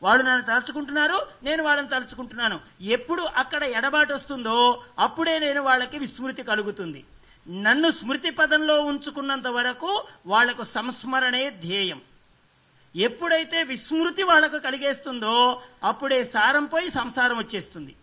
[0.03, 2.61] వాళ్ళు నన్ను తలుచుకుంటున్నారు నేను వాళ్ళని తలుచుకుంటున్నాను.
[2.83, 7.05] ఎప్పుడు అక్కడ ఎడబాటు వస్తుందో అప్పుడే నేను వాళ్ళకి విస్మృతి కలుగుతుంది.
[7.49, 12.01] నన్ను స్మృతి పదంలో ఉంచుకున్నంత వరకు వాళ్ళకు సంస్మరణే ధ్యేయం.
[12.97, 17.95] ఎప్పుడైతే విస్మృతి వాళ్ళకు కలిగేస్తుందో అప్పుడే సారం పోయి సంసారం వచ్చేస్తుంది.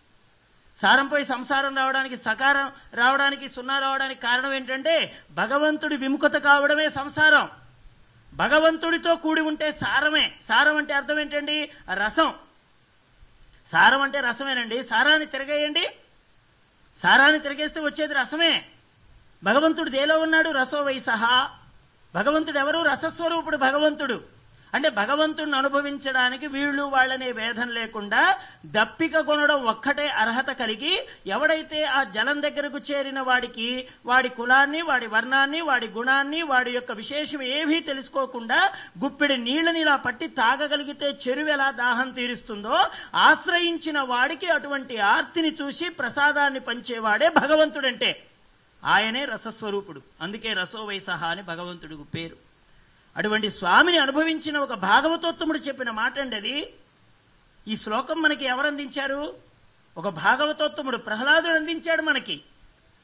[0.78, 7.50] సారంపై సంసారం రావడానికి సకారం రావడానికి సున్నా రావడానికి కారణం ఏంటంటే భగవంతుడి విముఖత కావడమే సంసారం.
[8.34, 10.32] భగవంతుడితో కూడి ఉంటే సారమే.
[10.42, 11.72] సారం అంటే అర్థం ఏంటండి?
[11.94, 12.34] రసం.
[13.68, 14.84] సారం అంటే రసమేనండి.
[14.84, 15.88] సారాన్ని తిరగేయండి.
[16.98, 18.66] సారాన్ని తిరగేస్తే వచ్చేది రసమే.
[19.44, 20.50] భగవంతుడు దేలో ఉన్నాడు?
[20.50, 21.50] రసో వై సహా
[22.16, 22.80] భగవంతుడు ఎవరు?
[22.80, 24.39] రసస్వరూపుడు భగవంతుడు.
[24.74, 30.94] అంటే భగవంతుడిని అనుభవించడానికి వీళ్ళు వాళ్ళనే భేదం లేకుండా దప్పిక కొనడం ఒక్కటే అర్హత కలిగి
[31.28, 37.42] ఎవడైతే ఆ జలం దగ్గరకు చేరిన వాడికి వాడి కులాన్ని వాడి వర్ణాన్ని వాడి గుణాన్ని వాడి యొక్క విశేషం
[37.42, 38.60] ఏమీ తెలుసుకోకుండా
[39.04, 42.78] గుప్పెడి నీళ్ళని ఇలా పట్టి తాగగలిగితే చెరువు ఎలా దాహం తీరుస్తుందో
[43.16, 48.12] ఆశ్రయించిన వాడికి అటువంటి ఆర్తిని చూసి ప్రసాదాన్ని పంచేవాడే భగవంతుడంటే
[48.84, 50.02] ఆయనే రసస్వరూపుడు.
[50.22, 52.49] అందుకే రసో వైసహ అని భగవంతుడికి పేరు.
[53.18, 56.74] అటువంటి స్వామిని అనుభవించిన ఒక భాగవతోత్తముడు చెప్పిన మాట అండి అది.
[57.68, 59.36] ఈ శ్లోకం మనకి ఎవరు అందించారు
[59.98, 62.42] ఒక భాగవతోత్తముడు ప్రహ్లాదుడు అందించాడు మనకి.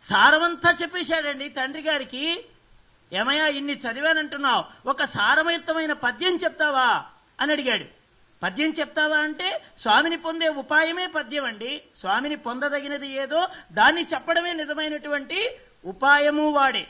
[0.03, 2.45] సారమంతా చెప్పేశాడండి తండ్రి గారికి.
[3.13, 4.89] ఏమయ్యా ఇన్ని చదివానంటున్నావు.
[4.89, 7.05] ఒక సారవంతమైన పద్యం చెప్తావా?
[7.41, 7.85] అని అడిగాడు.
[8.43, 15.49] పద్యం చెప్తావా అంటే స్వామిని పొందే ఉపాయమే పద్యం అండి స్వామిని పొందదగినది ఏదో దాన్ని చెప్పడమే నిజమైనటువంటి
[15.85, 16.87] ఉపాయము వాడే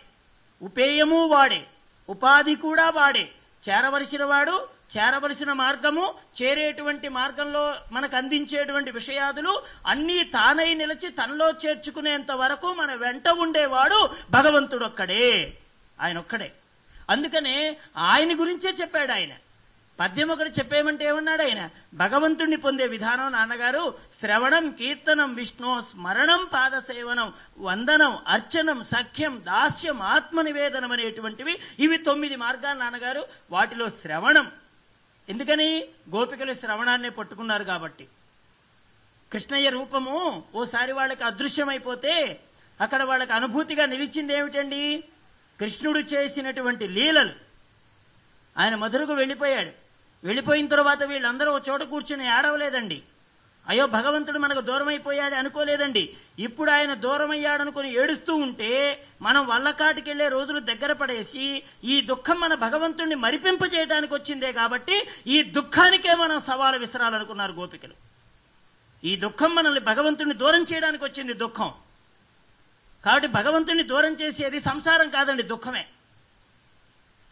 [0.62, 1.68] ఉపేయము వాడే.
[2.10, 3.26] ఉపాధి కూడా వాడే.
[3.64, 4.56] చేరవలసిన వాడు
[4.96, 6.04] చేరవలసిన మార్గము
[6.36, 9.54] చేరేటువంటి మార్గంలో మనకు అందించేటువంటి విషయాదులు
[9.86, 14.00] అన్నీ తానై నిలిచి తనలో చేర్చుకునేంత వరకు మన వెంట ఉండేవాడు
[14.32, 15.26] భగవంతుడు ఒక్కడే
[16.00, 16.50] ఆయన ఒక్కడే
[17.10, 17.56] అందుకనే
[18.06, 19.34] ఆయన గురించే చెప్పాడు ఆయన
[20.00, 21.70] పద్యం ఒకటి చెప్పేయమంటే ఏమన్నాడు ఆయన?
[21.94, 31.60] భగవంతుణ్ణి పొందే విధానం నాన్నగారు శ్రవణం కీర్తనం విష్ణు స్మరణం పాదసేవనం వందనం అర్చనం సఖ్యం దాస్యం ఆత్మనివేదనం అనేటువంటివి
[31.80, 33.28] ఇవి తొమ్మిది మార్గాలు నాన్నగారు.
[33.52, 34.52] వాటిలో శ్రవణం.
[35.30, 35.88] ఎందుకని?
[36.16, 38.08] గోపికలు శ్రవణాన్నే పట్టుకున్నారు కాబట్టి.
[39.34, 42.40] కృష్ణయ్య రూపము ఓసారి వాళ్ళకి అదృశ్యమైపోతే
[42.82, 45.04] అక్కడ వాళ్ళకి అనుభూతిగా నిలిచింది ఏమిటండి?
[45.60, 47.34] కృష్ణుడు చేసినటువంటి లీలలు.
[48.58, 49.85] ఆయన మధురకు వెళ్ళిపోయాడు.
[50.26, 53.04] వెళ్ళిపోయిన తర్వాత వీళ్ళందరూ ఒక చోట కూర్చుని ఏడవలేదండి.
[53.68, 56.18] అయ్యో భగవంతుడు మనకు దూరం అయిపోయాడు అనుకోలేదండి.
[56.40, 57.34] ఇప్పుడు ఆయన దూరం
[57.84, 58.72] ఏడుస్తూ ఉంటే
[59.22, 65.44] మనం వల్లకాటికి వెళ్ళే రోజులు దగ్గర పడేసి ఈ దుఃఖం మన భగవంతుడిని మరిపింప చేయడానికి వచ్చిందే కాబట్టి ఈ
[65.44, 67.94] దుఃఖానికే మనం సవాలు విసరాలనుకున్నారు గోపికలు.
[69.04, 71.74] ఈ దుఃఖం మనల్ని భగవంతుడిని దూరం చేయడానికి వచ్చింది దుఃఖం.
[73.06, 75.86] కాబట్టి భగవంతుడిని దూరం చేసేది సంసారం కాదండి దుఃఖమే.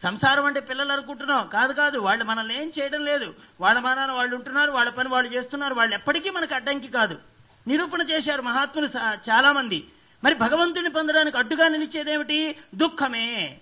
[0.04, 1.47] సంసారం అంటే పిల్లలు అనుకుంటున్నాం.
[1.47, 1.97] కాదు కాదు.
[1.97, 3.36] వాళ్ళు మనల్ని ఏం చేయడం లేదు.
[3.62, 5.74] వాళ్ళ మానాన వాళ్ళు ఉంటున్నారు వాళ్ళ పని వాళ్ళు చేస్తున్నారు.
[5.74, 7.20] వాళ్ళు ఎప్పటికీ మనకు అడ్డంకి కాదు.
[7.68, 9.88] నిరూపణ చేశారు మహాత్ములు సా- చాలా మంది
[10.24, 13.60] మరి భగవంతుని పొందడానికి అడ్డుగా నిలిచేదేమిటి దుఃఖమే.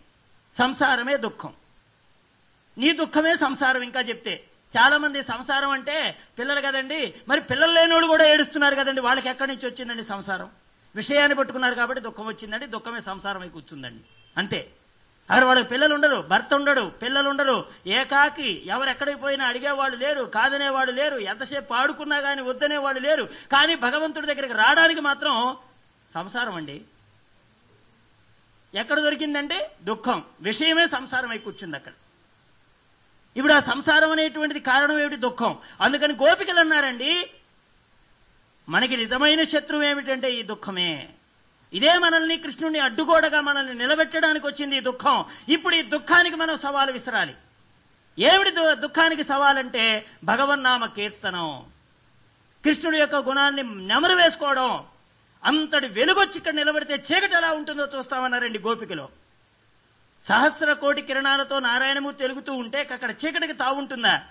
[0.58, 1.54] సంసారమే దుఃఖం.
[2.78, 4.44] నీ దుఃఖమే సంసారం ఇంకా చెప్తే.
[4.78, 7.14] చాలా మంది సంసారం అంటే పిల్లలు కదండి.
[7.28, 9.02] మరి పిల్లలు లేనోళ్ళు కూడా ఏడుస్తున్నారు కదండి.
[9.02, 10.50] వాళ్ళకి ఎక్కడి నుంచి వచ్చిందండి సంసారం?
[10.96, 12.66] విషయాన్ని పట్టుకున్నారు కాబట్టి దుఃఖం వచ్చిందండి.
[12.66, 14.04] దుఃఖమే సంసారం అయి కూర్చుందండి.
[14.38, 14.72] అంతే.
[15.32, 17.66] అక్కడ వాడు పిల్లలు ఉండరు భర్త ఉండడు పిల్లలు ఉండరు.
[17.88, 23.30] ఏకాకి ఎవరు ఎక్కడికి పోయినా అడిగేవాళ్ళు లేరు కాదనేవాడు లేరు ఎంతసేపు పాడుకున్నా కానీ వద్దనేవాడు లేరు.
[23.52, 25.58] కానీ భగవంతుడి దగ్గరికి రావడానికి మాత్రం
[26.14, 26.82] సంసారం అండి.
[28.76, 30.24] ఎక్కడ దొరికిందంటే దుఃఖం.
[30.42, 31.92] విషయమే సంసారం అయి కూర్చుంది అక్కడ.
[33.38, 35.16] ఇప్పుడు ఆ సంసారం అనేటువంటిది కారణం ఏమిటి?
[35.16, 35.58] దుఃఖం.
[35.82, 37.30] అందుకని గోపికలు అన్నారండి
[38.70, 41.10] మనకి నిజమైన శత్రువు ఏమిటంటే ఈ దుఃఖమే.
[41.74, 45.26] ఇదే మనల్ని కృష్ణుడిని అడ్డుగోడగా మనల్ని నిలబెట్టడానికి వచ్చింది ఈ దుఃఖం.
[45.50, 47.36] ఇప్పుడు ఈ దుఃఖానికి మనం సవాలు విసరాలి.
[48.20, 51.66] ఏమిటి దు- దుఃఖానికి సవాలంటే భగవన్నామ కీర్తనం.
[52.66, 54.84] కృష్ణుడి యొక్క గుణాన్ని నెమరు వేసుకోవడం.
[55.44, 59.10] అంతటి వెలుగొచ్చి ఇక్కడ నిలబడితే చీకటి ఎలా ఉంటుందో చూస్తామన్నారండి గోపికలో.
[60.24, 64.24] సహస్ర కోటి కిరణాలతో నారాయణమూర్తి వెలుగుతూ ఉంటే అక్కడ చీకటికి తావుంటుందా?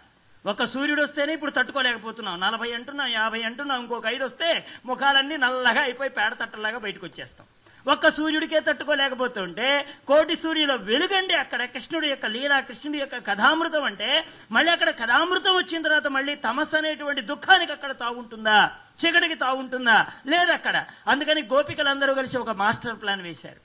[0.46, 6.10] ఒక సూర్యుడు వస్తేనే ఇప్పుడు తట్టుకోలేకపోతున్నాం నలభై అంటున్నాం యాభై అంటున్నాం ఇంకొక ఐదు వస్తే ముఖాలన్నీ నల్లగా అయిపోయి
[6.10, 7.46] పేడ తట్టలాగా బయటకు వచ్చేస్తాం.
[7.86, 11.64] ఒక్క సూర్యుడికే తట్టుకోలేకపోతుంటే కోటి సూర్యుల వెలుగండి అక్కడ.
[11.64, 17.20] కృష్ణుడి యొక్క లీలా కృష్ణుడి యొక్క కథామృతం అంటే మళ్ళీ అక్కడ కథామృతం వచ్చిన తర్వాత మళ్ళీ తమస్సు అనేటువంటి
[17.20, 18.70] దుఃఖానికి అక్కడ తాగుంటుందా
[19.00, 20.86] చీకటికి తాగుంటుందా లేదు అక్కడ.
[21.08, 23.60] అందుకని గోపికలందరూ కలిసి ఒక మాస్టర్ ప్లాన్ వేశారు.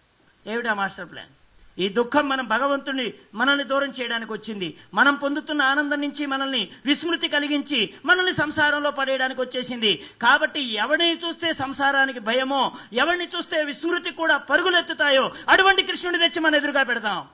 [0.50, 1.45] ఏమిటా మాస్టర్ ప్లాన్?
[1.80, 4.78] ఈ దుఃఖం మనం భగవంతుని మనల్ని దూరం చేయడానికి వచ్చింది.
[4.94, 10.06] మనం పొందుతున్న ఆనందం నుంచి మనల్ని విస్మృతి కలిగించి మనల్ని సంసారంలో పడేయడానికి వచ్చేసింది.
[10.22, 16.84] కాబట్టి ఎవరిని చూస్తే సంసారానికి భయమో ఎవరిని చూస్తే విస్మృతి కూడా పరుగులెత్తుతాయో అటువంటి కృష్ణుడి తెచ్చి మనం ఎదురుగా
[16.84, 17.28] పెడతాం.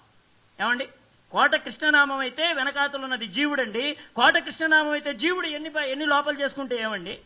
[0.62, 0.88] ఏమండి?
[1.32, 3.98] కోట కృష్ణనామం అయితే వెనకాతలు ఉన్నది జీవుడండి.
[4.16, 7.20] కోట కృష్ణనామం అయితే జీవుడు ఎన్ని ఎన్ని లోపలు చేసుకుంటే ఏమండి?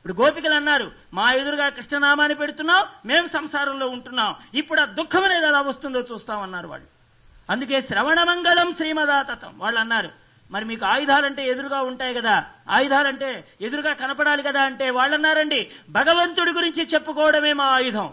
[0.00, 4.34] ఇప్పుడు గోపికలు అన్నారు మా ఎదురుగా కృష్ణనామాన్ని పెడుతున్నాం మేము సంసారంలో ఉంటున్నాం.
[4.54, 6.86] ఇప్పుడు ఆ దుఃఖం అనేది ఎలా వస్తుందో చూస్తామన్నారు వాళ్ళు.
[7.50, 9.52] అందుకే శ్రవణమంగళం శ్రీమదాతతం.
[9.56, 10.10] వాళ్ళు అన్నారు
[10.50, 17.52] మరి మీకు ఆయుధాలంటే ఎదురుగా ఉంటాయి కదా ఆయుధాలంటే ఎదురుగా కనపడాలి కదా అంటే వాళ్ళన్నారండి భగవంతుడి గురించి చెప్పుకోవడమే
[17.52, 18.08] మా ఆయుధం.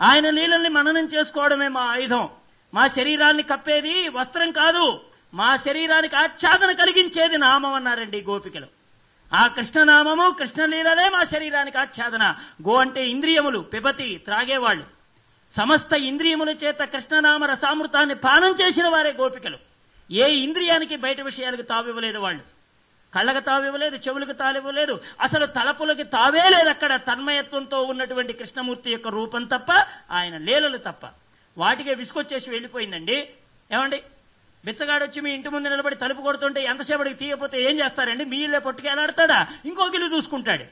[0.00, 2.28] ఆయన నీళ్ళని మననం చేసుకోవడమే మా ఆయుధం.
[2.74, 5.00] మా శరీరాన్ని కప్పేది వస్త్రం కాదు
[5.34, 8.73] మా శరీరానికి ఆచ్ఛాదన కలిగించేది నామం అన్నారండి గోపికలు.
[9.34, 12.36] ఆ కృష్ణనామము కృష్ణలీలలే మా శరీరానికి ఆచ్ఛాదన.
[12.68, 14.84] గో అంటే ఇంద్రియములు పిబతి త్రాగేవాళ్ళు.
[15.52, 19.58] సమస్త ఇంద్రియముల చేత కృష్ణనామ రసామృతాన్ని పానం చేసిన వారే గోపికలు.
[20.10, 22.42] ఏ ఇంద్రియానికి బయట విషయాలకు తావివ్వలేదు వాళ్ళు.
[23.14, 26.96] కళ్ళకు తావివ్వలేదు చెవులకు తావివ్వలేదు అసలు తలపులకి తావే లేదు అక్కడ.
[26.96, 31.06] తన్మయత్వంతో ఉన్నటువంటి కృష్ణమూర్తి యొక్క రూపం తప్ప ఆయన లీలలు తప్ప.
[31.58, 33.28] వాటికే విసుకొచ్చేసి వెళ్ళిపోయిందండి.
[33.72, 34.02] ఏమండి?
[34.64, 38.24] బిచ్చగాడు వచ్చి మీ ఇంటి ముందు నిలబడి తలుపు కొడుతుంటే ఎంతసేపటికి తీయకపోతే ఏం చేస్తారండి?
[38.24, 40.64] మీ ఇల్లే పట్టుకెళ్ళాడతాడా ఇంకో గిల్లు చూసుకుంటాడు.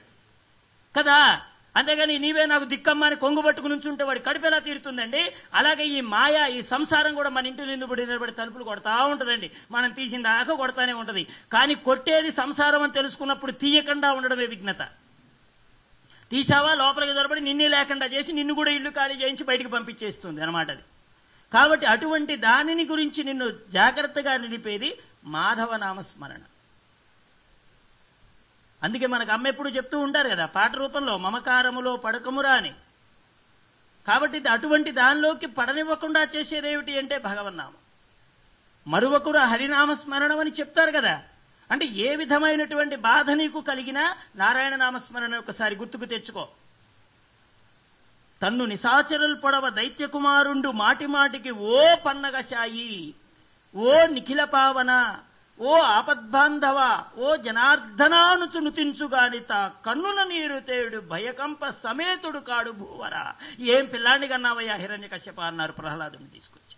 [0.99, 1.43] కదా?
[1.77, 5.33] అంతేగాని నీవే నాకు దిక్కమ్మ అని కొంగు పట్టుకుని ఉంచుంటే వాడి కడుపు ఎలా తీరుతుందండి?
[5.55, 9.51] అలాగే ఈ మాయ ఈ సంసారం కూడా మన ఇంటి నిలబడి నిలబడి తలుపులు కొడతా ఉంటుందండి.
[9.71, 11.27] మనం తీసిన దాకా కొడతానే ఉంటది.
[11.53, 14.83] కానీ కొట్టేది సంసారం అని తెలుసుకున్నప్పుడు తీయకుండా ఉండడమే విఘ్నత.
[16.31, 20.81] తీసావా లోపలికి దొరబడి నిన్నే లేకుండా చేసి నిన్ను కూడా ఇల్లు ఖాళీ చేయించి బయటికి పంపించేస్తుంది అనమాట అది.
[21.53, 26.41] కాబట్టి అటువంటి దానిని గురించి నిన్ను జాగ్రత్తగా నిలిపేది మాధవ నామస్మరణ
[28.83, 32.73] అందుకే మనకు అమ్మ ఎప్పుడు చెప్తూ ఉంటారు కదా పాట రూపంలో మమకారములో పడకమురా అని
[34.07, 37.77] కాబట్టి అటువంటి దానిలోకి పడనివ్వకుండా చేసేదేమిటి అంటే భగవన్నామం.
[38.87, 41.23] మరువకుడు హరినామస్మరణం అని చెప్తారు కదా
[41.71, 46.49] అంటే ఏ విధమైనటువంటి బాధ నీకు కలిగినా నారాయణ నామస్మరణ ఒకసారి గుర్తుకు తెచ్చుకో.
[48.43, 53.15] తన్ను నిశాచరులు పొడవ దైత్యకుమారుండు మాటి మాటికి ఓ పన్నగశాయి
[53.77, 55.19] ఓ నిఖిల పావన
[55.61, 63.35] ఓ ఆపద్బాంధవ ఓ జనార్దనానుచు నుతించుగాని తా కన్నుల నీరు తేడు భయకంప సమేతుడు కాడు భూవరా.
[63.59, 66.77] ఏం పిల్లాన్ని కన్నావయ్యా హిరణ్య కశ్యప అన్నారు ప్రహ్లాదుని తీసుకొచ్చి.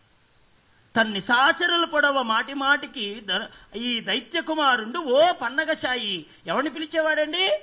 [0.97, 6.27] తన్ నిశాచరుల పొడవ మాటి మాటికి ద- ఈ దైత్య కుమారుండు ఓ పన్నగశాయి.
[6.47, 7.61] ఎవరిని పిలిచేవాడండి?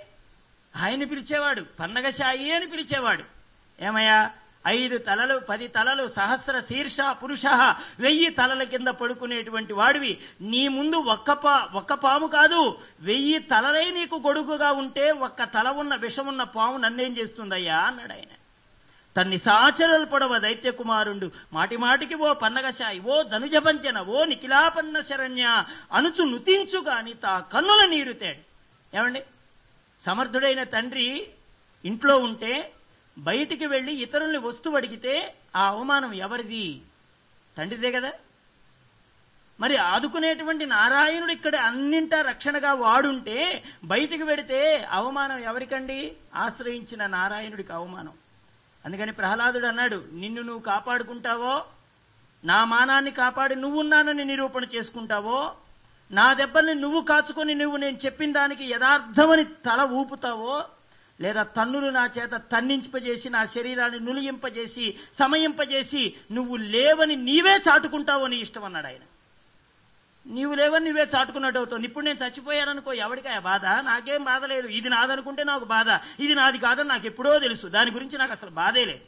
[0.75, 1.65] ఆయన్ని పిలిచేవాడు.
[1.79, 3.40] పన్నగశాయి అని పిలిచేవాడు.
[3.81, 4.19] ఏమయ్యా?
[4.67, 7.45] ఐదు తలలు పది తలలు సహస్ర శీర్ష పురుష
[7.99, 10.11] వెయ్యి తలల కింద పడుకునేటువంటి వాడివి.
[10.41, 12.59] నీ ముందు ఒక్క పా ఒక్క పాము కాదు
[13.01, 17.79] వెయ్యి తలలై నీకు గొడుగుగా ఉంటే ఒక్క తల ఉన్న విషమున్న పాము నన్నేం చేస్తుందయ్యా?
[17.81, 18.31] అన్నాడు ఆయన.
[19.15, 25.45] తన్ని సాచరలు పొడవ దైత్య కుమారుండు మాటి మాటికి ఓ పన్నగశాయి ఓ ధనుజపంచన ఓ నిఖిలాపన్న శరణ్య
[25.93, 28.41] అనుచు నుతించు గాని తా కన్నుల నీరుతాడు
[28.93, 29.21] ఏమండి?
[30.01, 31.07] సమర్థుడైన తండ్రి
[31.83, 32.53] ఇంట్లో ఉంటే
[33.17, 36.81] బయటికి వెళ్ళి ఇతరుల్ని వస్తువు అడిగితే ఆ అవమానం ఎవరిది?
[37.57, 38.11] తండ్రిదే కదా.
[39.59, 46.15] మరి ఆదుకునేటువంటి నారాయణుడు ఇక్కడ అన్నింటా రక్షణగా వాడుంటే బయటికి వెడితే అవమానం ఎవరికండి?
[46.35, 48.11] ఆశ్రయించిన నారాయణుడికి అవమానం.
[48.85, 51.65] అందుకని ప్రహ్లాదుడు అన్నాడు నిన్ను నువ్వు కాపాడుకుంటావో?
[52.45, 55.55] నా మానాన్ని కాపాడి నువ్వున్నానని నిరూపణ చేసుకుంటావో?
[56.11, 60.65] నా దెబ్బల్ని నువ్వు కాచుకొని నువ్వు నేను చెప్పిన దానికి యథార్థమని తల ఊపుతావో?
[61.21, 68.63] లేదా తన్నులు నా చేత తన్నింపజేసి నా శరీరాన్ని నులియింపజేసి సమయింపజేసి నువ్వు లేవని నీవే చాటుకుంటావు అని ఇష్టం
[68.63, 68.99] అన్నాడు ఆయన.
[70.27, 71.81] నీవు లేవని నువ్వే చాటుకున్నట్టు అవుతావు.
[71.81, 73.65] ఇప్పుడు నేను చచ్చిపోయాననుకో ఎవరికా బాధ?
[73.65, 74.67] నాకేం బాధ లేదు.
[74.67, 75.89] ఇది నాదనుకుంటే నాకు బాధ.
[76.19, 77.67] ఇది నాది కాదని నాకు ఎప్పుడో తెలుసు.
[77.67, 78.99] దాని గురించి నాకు అసలు బాధే లేదు.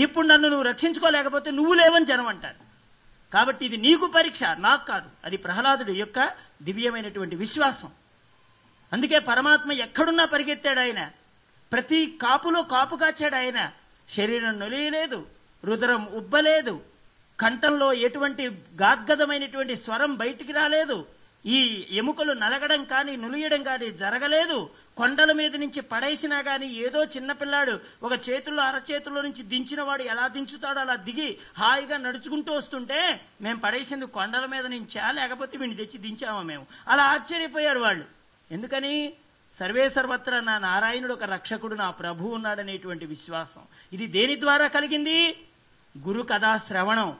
[0.00, 2.56] ఇప్పుడు నన్ను నువ్వు రక్షించుకోలేకపోతే నువ్వు లేవని జనం అంటారు.
[3.32, 5.08] కాబట్టి ఇది నీకు పరీక్ష నాకు కాదు.
[5.24, 6.30] అది ప్రహ్లాదుడు యొక్క
[6.62, 7.88] దివ్యమైనటువంటి విశ్వాసం.
[8.92, 11.10] అందుకే పరమాత్మ ఎక్కడున్నా పరిగెత్తాడు ఆయన.
[11.72, 13.60] ప్రతి కాపులో కాపు కాచాడు ఆయన.
[14.08, 15.26] శరీరం నొలియలేదు
[15.64, 16.80] రుదరం ఉబ్బలేదు
[17.38, 18.44] కంఠంలో ఎటువంటి
[18.82, 21.06] గాద్గదమైనటువంటి స్వరం బయటికి రాలేదు
[21.46, 21.58] ఈ
[21.90, 28.62] ఎముకలు నలగడం కానీ నులియడం కానీ జరగలేదు కొండల మీద నుంచి పడేసినా కానీ ఏదో చిన్నపిల్లాడు ఒక చేతుల్లో
[28.62, 35.10] అరచేతుల్లో నుంచి దించినవాడు ఎలా దించుతాడో అలా దిగి హాయిగా నడుచుకుంటూ వస్తుంటే మేము పడేసింది కొండల మీద నుంచా
[35.10, 36.66] లేకపోతే వీడిని తెచ్చి దించామా మేము?
[36.88, 38.04] అలా ఆశ్చర్యపోయారు వాళ్ళు.
[38.50, 39.12] ఎందుకని?
[39.58, 43.62] సర్వే సర్వత్ర నా నారాయణుడు ఒక రక్షకుడు నా ప్రభు ఉన్నాడనేటువంటి విశ్వాసం.
[43.92, 45.46] ఇది దేని ద్వారా కలిగింది?
[46.06, 47.16] గురు కథా శ్రవణం.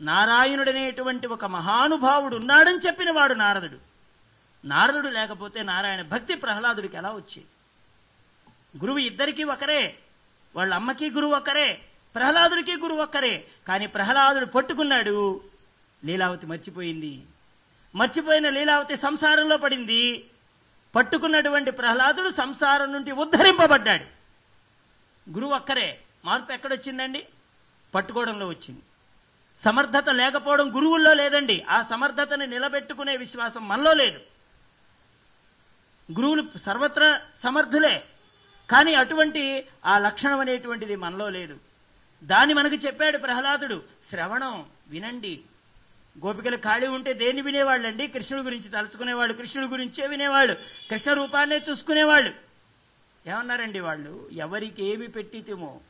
[0.00, 3.76] నారాయణుడనేటువంటి ఒక మహానుభావుడు ఉన్నాడని చెప్పిన వాడు నారదుడు.
[4.64, 7.44] నారదుడు లేకపోతే నారాయణ భక్తి ప్రహ్లాదుడికి ఎలా వచ్చేది?
[8.78, 9.94] గురువు ఇద్దరికీ ఒకరే
[10.56, 11.80] వాళ్ళ అమ్మకి గురువు ఒకరే
[12.14, 15.40] ప్రహ్లాదుడికి గురువు ఒక్కరే కానీ ప్రహ్లాదుడు పట్టుకున్నాడు.
[16.04, 17.22] లీలావతి మర్చిపోయింది.
[17.94, 20.24] మర్చిపోయిన లీలావతి సంసారంలో పడింది.
[20.94, 24.04] పట్టుకున్నటువంటి ప్రహ్లాదుడు సంసారం నుండి ఉద్ధరింపబడ్డాడు.
[25.30, 27.26] గురువు ఒక్కరే మార్పు ఎక్కడొచ్చిందండి?
[27.94, 28.80] పట్టుకోవడంలో వచ్చింది.
[29.58, 31.62] సమర్థత లేకపోవడం గురువుల్లో లేదండి.
[31.62, 34.20] ఆ సమర్థతని నిలబెట్టుకునే విశ్వాసం మనలో లేదు.
[36.12, 38.04] గురువులు సర్వత్రా సమర్థులే.
[38.70, 41.58] కానీ అటువంటి ఆ లక్షణం అనేటువంటిది మనలో లేదు.
[42.24, 43.82] దాన్ని మనకు చెప్పాడు ప్రహ్లాదుడు.
[44.10, 45.40] శ్రవణం వినండి.
[46.26, 48.06] గోపికలు ఖాళీ ఉంటే దేన్ని వినేవాళ్ళండి?
[48.06, 49.34] కృష్ణుడి గురించి తలుచుకునేవాళ్ళు.
[49.34, 50.54] కృష్ణుడి గురించే వినేవాళ్ళు.
[50.90, 52.48] కృష్ణ రూపాన్నే చూసుకునేవాళ్ళు.
[53.26, 54.28] ఏమన్నారండి వాళ్ళు?
[54.32, 55.80] ఎవరికి ఏమి పెట్టితిమో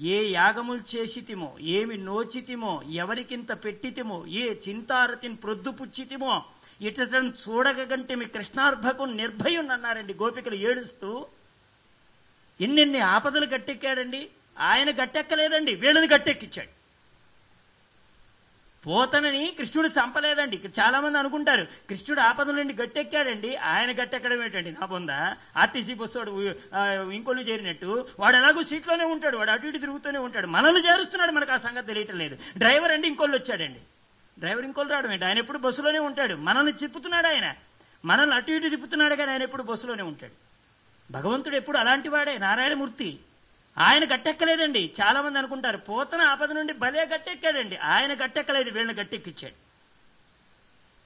[0.00, 6.44] ఏ యాగములు చేసితిమో ఏమి నోచితిమో ఎవరికింత పెట్టితిమో ఏ చింతారతిని ప్రొద్దుపుచ్చితిమో
[6.80, 11.26] ఇటం చూడగంటే మీ కృష్ణార్భకు నిర్భయం అన్నారండి గోపికలు ఏడుస్తూ.
[12.60, 14.28] ఎన్నెన్ని ఆపదలు గట్టెక్కాడండి?
[14.58, 16.81] ఆయన గట్టెక్కలేదండి వీళ్ళని గట్టెక్కిచ్చాడు.
[18.86, 20.60] పోతనని కృష్ణుడు చంపలేదండి.
[20.80, 24.70] చాలా మంది అనుకుంటారు కృష్ణుడు ఆపదల నుండి గట్టెక్కాడండి ఆయన గట్టెక్కడం ఏంటండి?
[24.72, 26.54] నా పొందా ఆర్టీసీ బస్సు వాడు
[27.10, 30.46] ఇంకొన్ని చేరినట్టు వాడు ఎలాగో సీట్లోనే ఉంటాడు వాడు అటు ఇటు తిరుగుతూనే ఉంటాడు.
[30.46, 32.38] మనల్ని చేరుస్తున్నాడు మనకు ఆ సంగతి తెలియటం లేదు.
[32.58, 33.80] డ్రైవర్ అండి ఇంకొల్లు వచ్చాడండి.
[34.38, 35.24] డ్రైవర్ ఇంకొల్లు రావడం ఏంటి?
[35.24, 36.34] ఆయన ఎప్పుడు బస్సులోనే ఉంటాడు.
[36.34, 37.54] మనల్ని చెప్పుతున్నాడు ఆయన.
[38.04, 40.32] మనల్ని అటు ఇటు తిప్పుతున్నాడు కానీ ఆయన ఎప్పుడు బస్సులోనే ఉంటాడు.
[41.12, 42.38] భగవంతుడు ఎప్పుడు అలాంటి వాడే.
[42.38, 43.18] నారాయణమూర్తి.
[43.78, 44.92] ఆయన గట్టెక్కలేదండి.
[45.02, 47.76] చాలా మంది అనుకుంటారు పోతన ఆపద నుండి భలే గట్టెక్కాడండి.
[47.76, 49.54] ఆయన గట్టెక్కలేదు వీళ్ళని గట్టెక్కిచ్చాడు.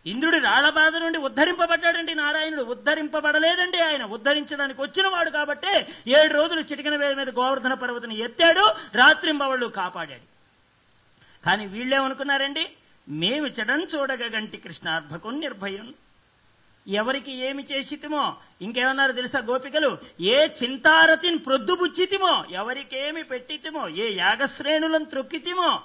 [0.08, 2.62] ఇంద్రుడి రాళ్ళ బాధ నుండి ఉద్ధరింపబడ్డాడండి నారాయణుడు.
[2.62, 4.04] ఉద్ధరింపబడలేదండి ఆయన.
[4.04, 10.26] ఉద్ధరించడానికి వచ్చినవాడు కాబట్టి కాబట్టే ఏడు రోజులు చిటికిన వేల మీద గోవర్ధన పర్వతని ఎత్తాడు రాత్రింబవళ్ళు కాపాడాడు.
[11.46, 12.70] కానీ వీళ్ళేమనుకున్నారండి?
[13.08, 15.94] మేము చెడం చూడగ గంటి కృష్ణార్భకు నిర్భయం
[16.88, 18.36] ఎవరికి ఏమి చేసితిమో?
[18.62, 19.98] ఇంకేమన్నారు తెలుసా గోపికలు?
[20.20, 23.88] ఏ చింతారతిని ప్రొద్దుబుచ్చితిమో ఎవరికేమి పెట్టితిమో?
[23.88, 25.80] ఏ యాగశ్రేణులను త్రొక్కితిమో?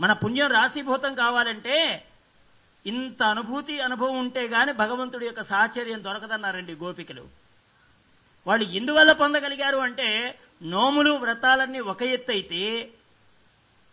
[0.00, 2.04] మన పుణ్యం రాశీభూతం కావాలంటే
[2.86, 7.24] ఇంత అనుభూతి అనుభవం ఉంటే గాని భగవంతుడి యొక్క సాహచర్యం దొరకదన్నారండి గోపికలు.
[8.46, 12.90] వాళ్ళు ఎందువల్ల పొందగలిగారు అంటే నోములు వ్రతాలన్నీ ఒక ఎత్తు అయితే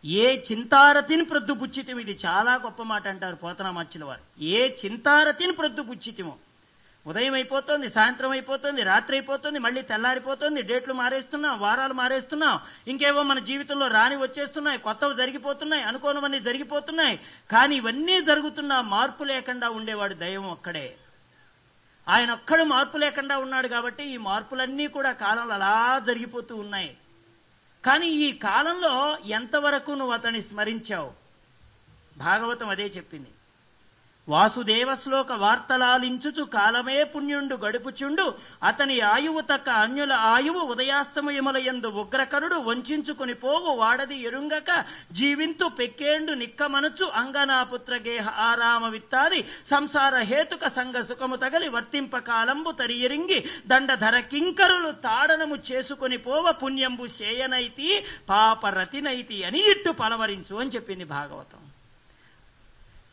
[0.03, 4.23] ఏ చింతారతిని ప్రొద్దుపుచ్చితం ఇది చాలా గొప్ప మాట అంటారు పోతనామచ్చుల వారు
[4.57, 6.33] ఏ చింతారతిని ప్రొద్దుపుచ్చితమో?
[7.05, 13.87] ఉదయం అయిపోతుంది సాయంత్రం అయిపోతుంది రాత్రి అయిపోతుంది మళ్ళీ తెల్లారిపోతుంది డేట్లు మారేస్తున్నాం వారాలు మారేస్తున్నాం ఇంకేవో మన జీవితంలో
[13.87, 17.15] రాని వచ్చేస్తున్నాయి కొత్తవి జరిగిపోతున్నాయి అనుకోనివన్నీ జరిగిపోతున్నాయి
[17.51, 20.87] కానీ ఇవన్నీ జరుగుతున్నా మార్పు లేకుండా ఉండేవాడు దైవం ఒక్కడే.
[22.07, 25.73] ఆయన ఒక్కడు మార్పు లేకుండా ఉన్నాడు కాబట్టి ఈ మార్పులన్నీ కూడా కాలంలో అలా
[26.09, 26.97] జరిగిపోతూ ఉన్నాయి.
[27.85, 31.11] కానీ ఈ కాలంలో ఎంతవరకు నువ్వు అతన్ని స్మరించావు?
[32.17, 33.29] భాగవతం అదే చెప్పింది.
[34.27, 38.25] వాసుదేవ శ్లోక వార్తలాలించుచు కాలమే పుణ్యుండు గడుపుచుండు
[38.63, 44.69] అతని ఆయువు తక్క అన్యుల ఆయువు ఉదయాస్తమయములయందు ఉగ్రకరుడు వంచుకుని పోవు వాడది ఎరుంగక
[45.11, 53.39] జీవింతు పెక్కేండు నిక్కమనుచు అంగనాపుత్ర గేహ ఆరామ విత్తాది సంసార హేతుక సంగ సుఖము తగలి వర్తింప కాలంబు తరియరింగి
[53.67, 57.89] దండధర కింకరులు తాడనము చేసుకుని పోవ పుణ్యంబు శేయనైతి
[58.29, 61.61] పాపరతినైతి అని ఇట్టు పలవరించు అని చెప్పింది భాగవతం.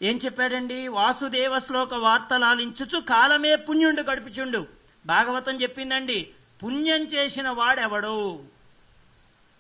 [0.02, 0.88] ఏం చెప్పాడండి?
[0.88, 4.66] వాసుదేవ శ్లోక వార్తలాలించుచు కాలమే పుణ్యుండు గడుపుచుండు.
[5.06, 6.28] భాగవతం చెప్పిందండి
[6.64, 8.42] పుణ్యం చేసిన వాడెవడు?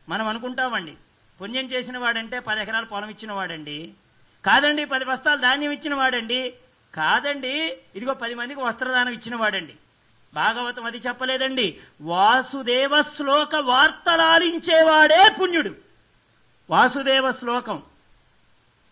[0.08, 0.94] మనం అనుకుంటామండి
[1.40, 3.90] పుణ్యం చేసిన వాడంటే పది ఎకరాల పొలం ఇచ్చిన వాడండి.
[4.44, 6.54] కాదండి పది బస్తాలు ధాన్యం ఇచ్చిన వాడండి.
[6.94, 9.74] కాదండి ఇదిగో పది మందికి వస్త్రదానం ఇచ్చిన వాడండి.
[10.34, 15.74] భాగవతం అది చెప్పలేదండి వాసుదేవ శ్లోక వార్తలాలించేవాడే పుణ్యుడు.
[16.70, 17.82] వాసుదేవ శ్లోకం.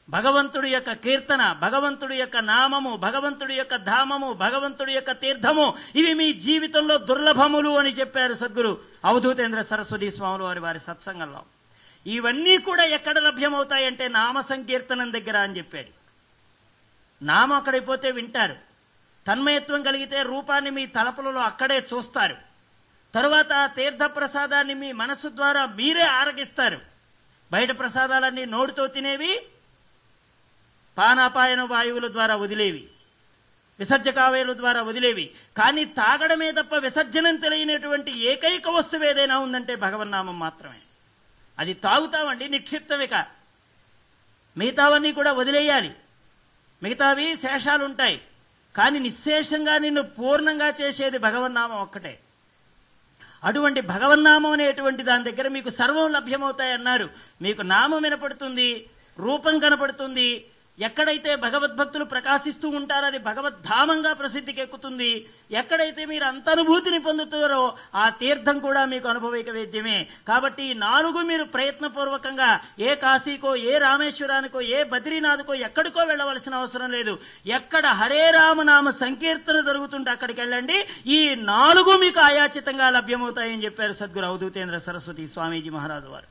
[0.09, 6.99] భగవంతుడి యొక్క కీర్తన భగవంతుడి యొక్క నామము భగవంతుడి యొక్క ధామము భగవంతుడి యొక్క తీర్థము ఇవి మీ జీవితంలో
[6.99, 11.43] దుర్లభములు అని చెప్పారు సద్గురు అవధూతేంద్ర సరస్వతి స్వాములు వారి వారి సత్సంగంలో.
[12.07, 15.89] ఇవన్నీ కూడా ఎక్కడ లభ్యమవుతాయంటే నామ సంకీర్తనం దగ్గర అని చెప్పాడు.
[17.25, 18.57] నామం అక్కడైపోతే వింటారు.
[19.29, 22.37] తన్మయత్వం కలిగితే రూపాన్ని మీ తలపులలో అక్కడే చూస్తారు.
[23.15, 26.81] తరువాత ఆ తీర్థ ప్రసాదాన్ని మీ మనస్సు ద్వారా మీరే ఆరగిస్తారు.
[27.53, 29.43] బయట ప్రసాదాలన్నీ నోటితో తినేవి
[30.99, 32.89] పానాపాయన వాయువుల ద్వారా వదిలేవి.
[33.79, 35.31] విసర్జకావయుల ద్వారా వదిలేవి.
[35.57, 40.79] కానీ తాగడమే తప్ప విసర్జనం తెలియనటువంటి ఏకైక వస్తువు ఏదైనా ఉందంటే భగవన్నామం మాత్రమే.
[41.59, 43.27] అది తాగుతామండి నిక్షిప్తమిక
[44.57, 45.95] మిగతావన్నీ కూడా వదిలేయాలి.
[46.83, 48.21] మిగతావి శేషాలు ఉంటాయి
[48.77, 52.21] కానీ నిశ్శేషంగా నిన్ను పూర్ణంగా చేసేది భగవన్నామం ఒక్కటే.
[53.45, 57.11] అటువంటి భగవన్నామం అనేటువంటి దాని దగ్గర మీకు సర్వం లభ్యమవుతాయన్నారు.
[57.43, 58.87] మీకు నామం వినపడుతుంది
[59.19, 60.45] రూపం కనపడుతుంది
[60.79, 65.27] ఎక్కడైతే భగవద్భక్తులు ప్రకాశిస్తూ ఉంటారో అది భగవద్ధామంగా ప్రసిద్ధికి ఎక్కుతుంది.
[65.51, 70.09] ఎక్కడైతే మీరు అంత అనుభూతిని పొందుతారో ఆ తీర్థం కూడా మీకు అనుభవిక వేద్యమే.
[70.29, 77.19] కాబట్టి నాలుగు మీరు ప్రయత్నపూర్వకంగా ఏ కాశీకో ఏ రామేశ్వరానికో ఏ బద్రీనాథ్కో ఎక్కడికో వెళ్ళవలసిన అవసరం లేదు.
[77.47, 80.87] ఎక్కడ హరే రామనామ సంకీర్తన జరుగుతుంటే అక్కడికి వెళ్ళండి.
[81.07, 86.27] ఈ నాలుగు మీకు ఆయాచితంగా లభ్యమవుతాయని చెప్పారు సద్గురు అవధూతేంద్ర సరస్వతి స్వామీజీ మహారాజు వారు.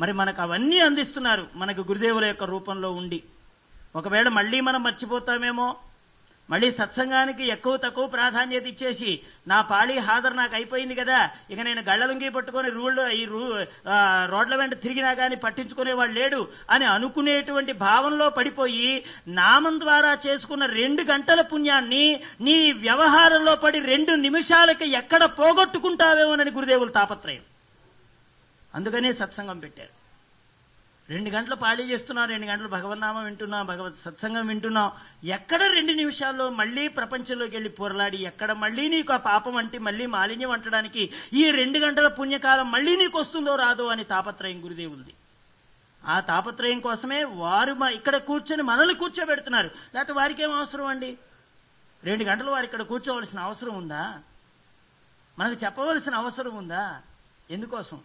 [0.00, 1.46] మరి మనకు అవన్నీ అందిస్తున్నారు.
[1.54, 3.22] మనకు గురుదేవుల యొక్క రూపంలో ఉండి.
[3.98, 5.68] ఒకవేళ మళ్ళీ మనం మర్చిపోతామేమో
[6.48, 9.12] మళ్ళీ సత్సంగానికి ఎక్కువ తక్కువ ప్రాధాన్యత ఇచ్చేసి
[9.50, 11.16] నా పాళీ హాజరు నాకు అయిపోయింది కదా
[11.52, 13.40] ఇక నేను గళ్ళలుంగి పట్టుకొని రూళ్ళు ఈ రూ
[14.32, 16.40] రోడ్ల వెంట తిరిగినా కానీ పట్టించుకునేవాడు లేడు
[16.70, 18.92] అని అనుకునేటువంటి భావంలో పడిపోయి
[19.40, 22.04] నామం ద్వారా చేసుకున్న రెండు గంటల పుణ్యాన్ని
[22.48, 27.44] నీ వ్యవహారంలో పడి రెండు నిమిషాలకి ఎక్కడ పోగొట్టుకుంటావేమోనని గురుదేవులు తాపత్రయం.
[28.74, 29.92] అందుకనే సత్సంగం పెట్టారు.
[31.10, 34.90] రెండు గంటలు పాళీ చేస్తున్నాం రెండు గంటలు భగవన్నామం వింటున్నాం భగవత్ సత్సంగం వింటున్నాం
[35.24, 40.50] ఎక్కడ రెండు నిమిషాల్లో మళ్ళీ ప్రపంచంలోకి వెళ్ళి పొరలాడి ఎక్కడ మళ్ళీ నీకు ఆ పాపం అంటే మళ్ళీ మాలిన్యం
[40.50, 45.14] అంటడానికి ఈ రెండు గంటల పుణ్యకాలం మళ్ళీ నీకు వస్తుందో రాదో అని తాపత్రయం గురుదేవులది.
[46.04, 49.70] ఆ తాపత్రయం కోసమే వారు మా ఇక్కడ కూర్చొని మనల్ని కూర్చోబెడుతున్నారు.
[49.94, 51.18] లేకపోతే వారికి ఏం అవసరం అండి?
[52.04, 54.18] రెండు గంటలు వారు ఇక్కడ కూర్చోవలసిన అవసరం ఉందా?
[55.38, 57.02] మనకు చెప్పవలసిన అవసరం ఉందా?
[57.50, 58.00] ఎందుకోసం?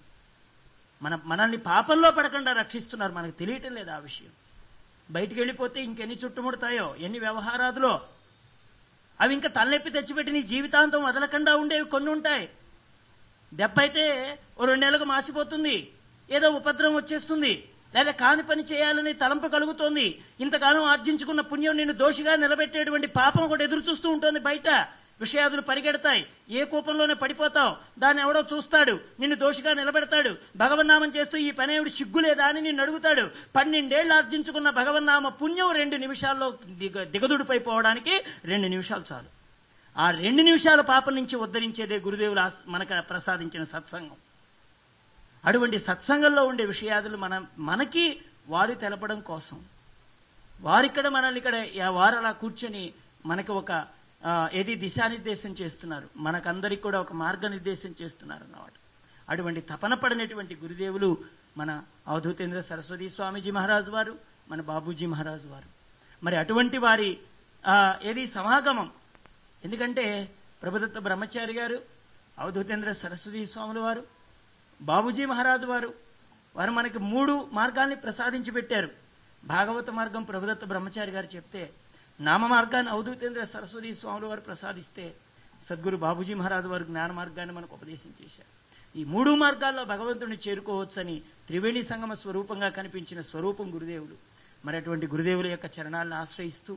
[1.01, 3.11] మన మనల్ని పాపంలో పడకుండా రక్షిస్తున్నారు.
[3.11, 4.29] మనకు తెలియటం లేదు ఆ విషయం.
[5.11, 8.01] బయటికి వెళ్ళిపోతే ఇంకెన్ని చుట్టుముడతాయో ఎన్ని వ్యవహారాదులో.
[9.21, 12.49] అవి ఇంకా తలనొప్పి తెచ్చిపెట్టి నీ జీవితాంతం వదలకుండా ఉండేవి కొన్ని ఉంటాయి.
[13.53, 15.91] దెబ్బ అయితే ఓ రెండు నెలలకు మాసిపోతుంది.
[16.31, 17.69] ఏదో ఉపద్రవం వచ్చేస్తుంది.
[17.95, 20.21] లేదా కాని పని చేయాలని తలంపు కలుగుతోంది.
[20.39, 24.87] ఇంతకాలం ఆర్జించుకున్న పుణ్యం నిన్ను దోషిగా నిలబెట్టేటువంటి పాపం ఒకటి ఎదురు చూస్తూ ఉంటుంది బయట.
[25.21, 26.27] విషయాదులు పరిగెడతాయి.
[26.49, 27.99] ఏ కూపంలోనే పడిపోతావు?
[27.99, 28.99] దాన్ని ఎవడో చూస్తాడు.
[29.19, 30.35] నిన్ను దోషిగా నిలబెడతాడు.
[30.55, 33.29] భగవన్నామం చేస్తూ ఈ పని ఏమిటి సిగ్గులేదా అని నిన్ను అడుగుతాడు.
[33.55, 39.29] పన్నెండేళ్ళు ఆర్జించుకున్న భగవన్నామ పుణ్యం రెండు నిమిషాల్లో దిగ దిగదుడిపైపోవడానికి రెండు నిమిషాలు చాలు.
[39.97, 44.17] ఆ రెండు నిమిషాల పాపం నుంచి ఉద్ధరించేదే గురుదేవులు మనకు ప్రసాదించిన సత్సంగం.
[45.45, 49.59] అటువంటి సత్సంగంలో ఉండే విషయాదులు మన మనకి వారు తెలపడం కోసం.
[50.61, 52.93] వారిక్కడ మనల్ని ఇక్కడ వారు అలా కూర్చొని
[53.25, 54.00] మనకి ఒక
[54.53, 56.09] ఏది దిశానిర్దేశం చేస్తున్నారు?
[56.17, 58.73] మనకందరికి కూడా ఒక మార్గనిర్దేశం చేస్తున్నారు అన్నమాట.
[59.29, 61.17] అటువంటి తపన పడినటువంటి గురుదేవులు
[61.57, 64.13] మన అవధూతేంద్ర సరస్వతి స్వామీజీ మహారాజు వారు
[64.49, 65.69] మన బాబూజీ మహారాజు వారు.
[66.23, 67.17] మరి అటువంటి వారి
[68.03, 68.91] ఏది సమాగమం?
[69.65, 71.77] ఎందుకంటే ప్రభుదత్త బ్రహ్మచారి గారు
[72.39, 74.03] అవధూతేంద్ర సరస్వతి స్వాముల వారు
[74.81, 75.93] బాబూజీ మహారాజు వారు
[76.55, 78.89] వారు మనకి మూడు మార్గాల్ని ప్రసాదించి పెట్టారు.
[79.43, 81.69] భాగవత మార్గం ప్రభుదత్త బ్రహ్మచారి గారు చెప్తే
[82.27, 85.05] నామ మార్గాన్ని అవధూతేంద్ర సరస్వతి స్వాముల వారు ప్రసాదిస్తే
[85.67, 88.49] సద్గురు బాబుజీ మహారాజు వారు జ్ఞాన మార్గాన్ని మనకు ఉపదేశం చేశారు.
[88.99, 91.15] ఈ మూడు మార్గాల్లో భగవంతుడిని చేరుకోవచ్చని
[91.47, 94.15] త్రివేణి సంగమ స్వరూపంగా కనిపించిన స్వరూపం గురుదేవులు
[94.65, 96.73] మరి అటువంటి గురుదేవుల యొక్క చరణాలను ఆశ్రయిస్తూ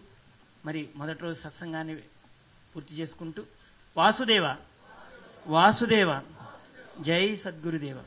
[0.67, 1.95] మరి మొదటి రోజు సత్సంగాన్ని
[2.75, 3.43] పూర్తి చేసుకుంటూ
[3.97, 4.47] వాసుదేవ
[5.57, 6.11] వాసుదేవ
[7.07, 7.99] జై సద్గురుదేవ.